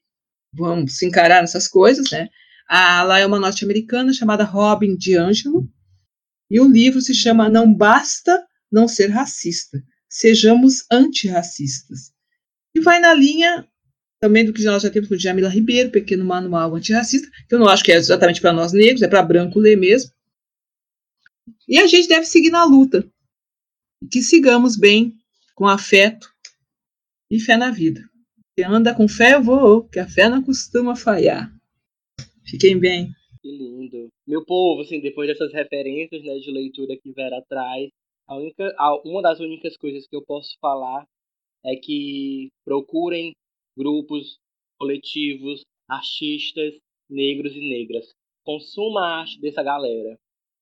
[0.53, 2.29] vamos se encarar nessas coisas, né?
[2.69, 5.67] Ah, ela é uma norte-americana chamada Robin DiAngelo,
[6.49, 12.11] e o livro se chama Não Basta Não Ser Racista, Sejamos Antirracistas.
[12.75, 13.67] E vai na linha
[14.19, 17.67] também do que nós já temos com Jamila Ribeiro, Pequeno Manual Antirracista, que eu não
[17.67, 20.11] acho que é exatamente para nós negros, é para branco ler mesmo.
[21.67, 23.07] E a gente deve seguir na luta.
[24.11, 25.13] Que sigamos bem,
[25.55, 26.27] com afeto
[27.29, 28.01] e fé na vida.
[28.55, 31.51] Quem anda com fé, vou, que a fé não costuma falhar.
[32.45, 33.09] Fiquem bem.
[33.41, 34.09] Que lindo.
[34.27, 37.89] Meu povo, assim, depois dessas referências né, de leitura que vieram atrás,
[38.27, 41.05] a única, a- uma das únicas coisas que eu posso falar
[41.65, 43.33] é que procurem
[43.77, 44.37] grupos,
[44.79, 46.73] coletivos, artistas
[47.09, 48.13] negros e negras.
[48.43, 50.17] Consuma a arte dessa galera.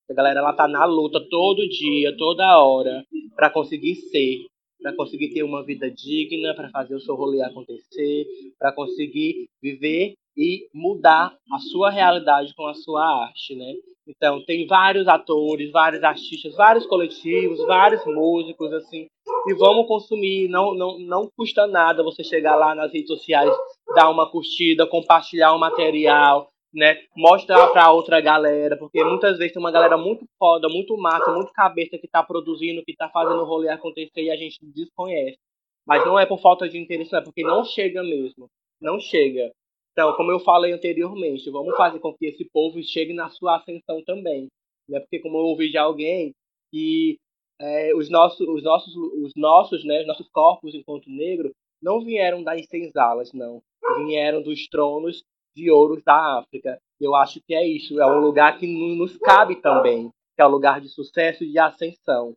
[0.10, 3.06] A galera ela tá na luta todo dia, toda hora,
[3.36, 4.46] para conseguir ser,
[4.82, 8.26] para conseguir ter uma vida digna, para fazer o seu rolê acontecer,
[8.58, 13.74] para conseguir viver e mudar a sua realidade com a sua arte, né?
[14.08, 19.08] Então, tem vários atores, vários artistas, vários coletivos, vários músicos, assim,
[19.48, 20.48] e vamos consumir.
[20.48, 23.54] Não, não, não custa nada você chegar lá nas redes sociais,
[23.94, 26.48] dar uma curtida, compartilhar o material,
[26.78, 26.96] né?
[27.16, 31.52] Mostrar para outra galera, porque muitas vezes tem uma galera muito foda, muito massa, muito
[31.52, 35.40] cabeça que tá produzindo, que tá fazendo o rolê acontecer e a gente desconhece.
[35.88, 38.48] Mas não é por falta de interesse, não é porque não chega mesmo.
[38.80, 39.52] Não chega.
[39.92, 44.04] Então, como eu falei anteriormente, vamos fazer com que esse povo chegue na sua ascensão
[44.06, 44.48] também.
[44.88, 45.00] Né?
[45.00, 46.32] Porque como eu ouvi de alguém
[46.72, 47.18] que
[47.60, 51.52] é, os nossos, os nossos, os nossos, né, os nossos corpos enquanto negro
[51.82, 53.64] não vieram das senzalas, não.
[54.06, 55.24] Vieram dos tronos
[55.58, 56.80] de ouros da África.
[57.02, 58.00] Eu acho que é isso.
[58.00, 61.60] É um lugar que nos cabe também, que é um lugar de sucesso e de
[61.60, 62.34] ascensão.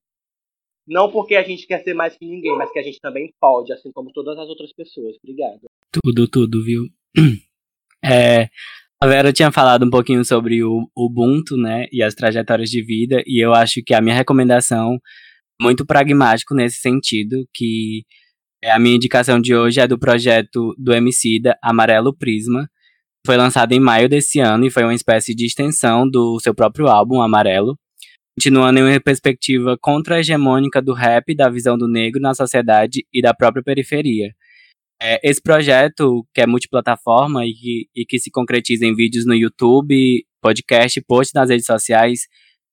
[0.89, 3.73] Não porque a gente quer ser mais que ninguém, mas que a gente também pode,
[3.73, 5.17] assim como todas as outras pessoas.
[5.23, 5.61] Obrigado.
[5.93, 6.85] Tudo, tudo, viu?
[8.03, 8.49] É,
[8.99, 13.23] a Vera tinha falado um pouquinho sobre o Ubuntu, né, e as trajetórias de vida,
[13.27, 14.99] e eu acho que a minha recomendação
[15.61, 18.07] muito pragmático nesse sentido, que
[18.65, 22.71] a minha indicação de hoje é do projeto do Emicida Amarelo Prisma,
[23.27, 26.89] foi lançado em maio desse ano e foi uma espécie de extensão do seu próprio
[26.89, 27.77] álbum Amarelo,
[28.39, 33.35] continuando em uma perspectiva contra-hegemônica do rap, da visão do negro na sociedade e da
[33.35, 34.35] própria periferia.
[35.03, 39.35] É, esse projeto, que é multiplataforma e que, e que se concretiza em vídeos no
[39.35, 42.21] YouTube, podcast, posts nas redes sociais,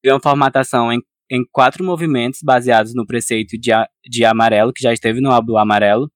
[0.03, 3.71] tem uma formatação em, em quatro movimentos baseados no preceito de,
[4.05, 6.11] de amarelo, que já esteve no álbum Amarelo.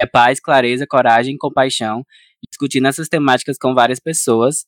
[0.00, 2.04] É paz, clareza, coragem compaixão,
[2.56, 4.64] discutindo essas temáticas com várias pessoas,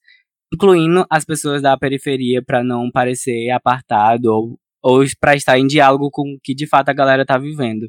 [0.53, 6.11] incluindo as pessoas da periferia para não parecer apartado ou, ou para estar em diálogo
[6.11, 7.89] com o que de fato a galera está vivendo.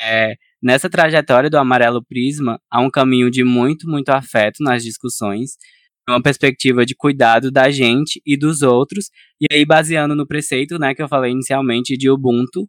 [0.00, 5.52] É, nessa trajetória do Amarelo Prisma, há um caminho de muito, muito afeto nas discussões,
[6.08, 9.10] uma perspectiva de cuidado da gente e dos outros,
[9.40, 12.68] e aí baseando no preceito, né, que eu falei inicialmente de Ubuntu,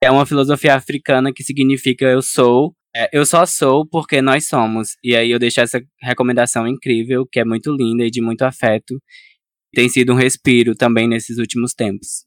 [0.00, 4.48] que é uma filosofia africana que significa eu sou, é, eu só sou porque nós
[4.48, 4.96] somos.
[5.04, 8.98] E aí eu deixo essa recomendação incrível, que é muito linda e de muito afeto.
[9.74, 12.24] Tem sido um respiro também nesses últimos tempos.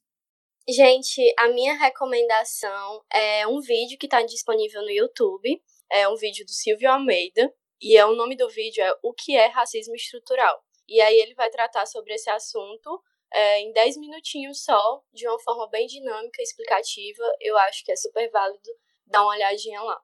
[0.70, 5.60] Gente, a minha recomendação é um vídeo que está disponível no YouTube.
[5.92, 7.52] É um vídeo do Silvio Almeida.
[7.82, 10.62] E é, o nome do vídeo é O que é racismo estrutural.
[10.88, 13.02] E aí ele vai tratar sobre esse assunto
[13.34, 17.24] é, em 10 minutinhos só, de uma forma bem dinâmica e explicativa.
[17.42, 18.70] Eu acho que é super válido
[19.08, 20.00] dar uma olhadinha lá.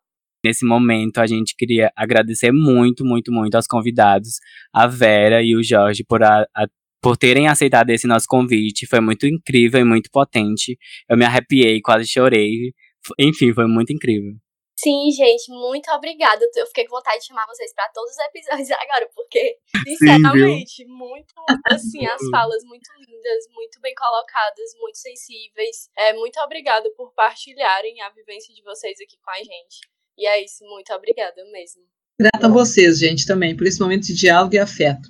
[0.45, 4.37] Nesse momento, a gente queria agradecer muito, muito, muito aos convidados,
[4.71, 6.67] a Vera e o Jorge, por a, a
[7.01, 8.85] por terem aceitado esse nosso convite.
[8.85, 10.77] Foi muito incrível e muito potente.
[11.09, 12.73] Eu me arrepiei, quase chorei.
[13.19, 14.33] Enfim, foi muito incrível.
[14.77, 16.45] Sim, gente, muito obrigada.
[16.55, 20.85] Eu fiquei com vontade de chamar vocês para todos os episódios agora, porque, sinceramente, Sim,
[20.85, 21.33] muito,
[21.65, 25.89] assim, as falas muito lindas, muito bem colocadas, muito sensíveis.
[25.97, 29.94] É, muito obrigada por partilharem a vivência de vocês aqui com a gente.
[30.17, 31.81] E é isso, muito obrigada mesmo.
[32.19, 35.09] Grata a vocês, gente, também, por esse momento de diálogo e afeto.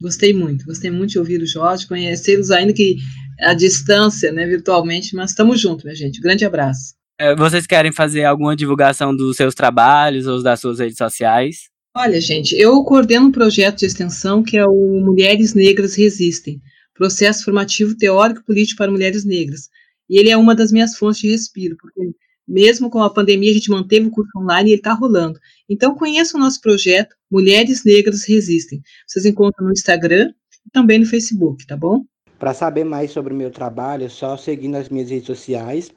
[0.00, 2.96] Gostei muito, gostei muito de ouvir o Jorge, conhecê-los ainda que
[3.40, 6.18] à distância, né, virtualmente, mas estamos juntos, minha gente.
[6.20, 6.94] Um grande abraço.
[7.20, 11.68] É, vocês querem fazer alguma divulgação dos seus trabalhos ou das suas redes sociais?
[11.96, 16.60] Olha, gente, eu coordeno um projeto de extensão que é o Mulheres Negras Resistem,
[16.94, 19.68] processo formativo teórico político para mulheres negras.
[20.08, 22.00] E ele é uma das minhas fontes de respiro, porque
[22.48, 25.38] mesmo com a pandemia, a gente manteve o curso online e ele está rolando.
[25.68, 28.80] Então, conheça o nosso projeto Mulheres Negras Resistem.
[29.06, 30.32] Vocês encontram no Instagram
[30.66, 32.04] e também no Facebook, tá bom?
[32.38, 35.90] Para saber mais sobre o meu trabalho, é só seguir nas minhas redes sociais.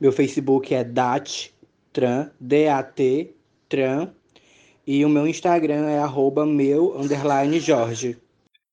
[0.00, 3.34] Meu Facebook é dattran, D-A-T,
[3.68, 4.08] tran,
[4.86, 8.16] e o meu Instagram é arroba meu, underline, Jorge.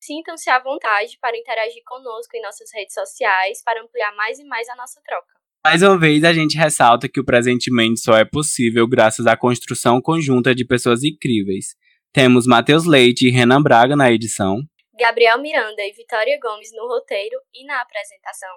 [0.00, 4.68] Sintam-se à vontade para interagir conosco em nossas redes sociais para ampliar mais e mais
[4.68, 5.26] a nossa troca.
[5.64, 10.00] Mais uma vez, a gente ressalta que o presentemente só é possível graças à construção
[10.00, 11.76] conjunta de pessoas incríveis
[12.12, 14.60] temos Matheus Leite e Renan Braga na edição.
[14.98, 18.48] Gabriel Miranda e Vitória Gomes no roteiro e na apresentação.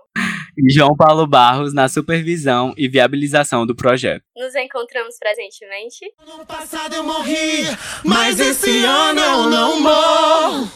[0.58, 4.24] E João Paulo Barros na supervisão e viabilização do projeto.
[4.36, 6.12] Nos encontramos presentemente.
[6.26, 7.66] No passado eu morri,
[8.04, 10.72] mas esse ano eu não morro.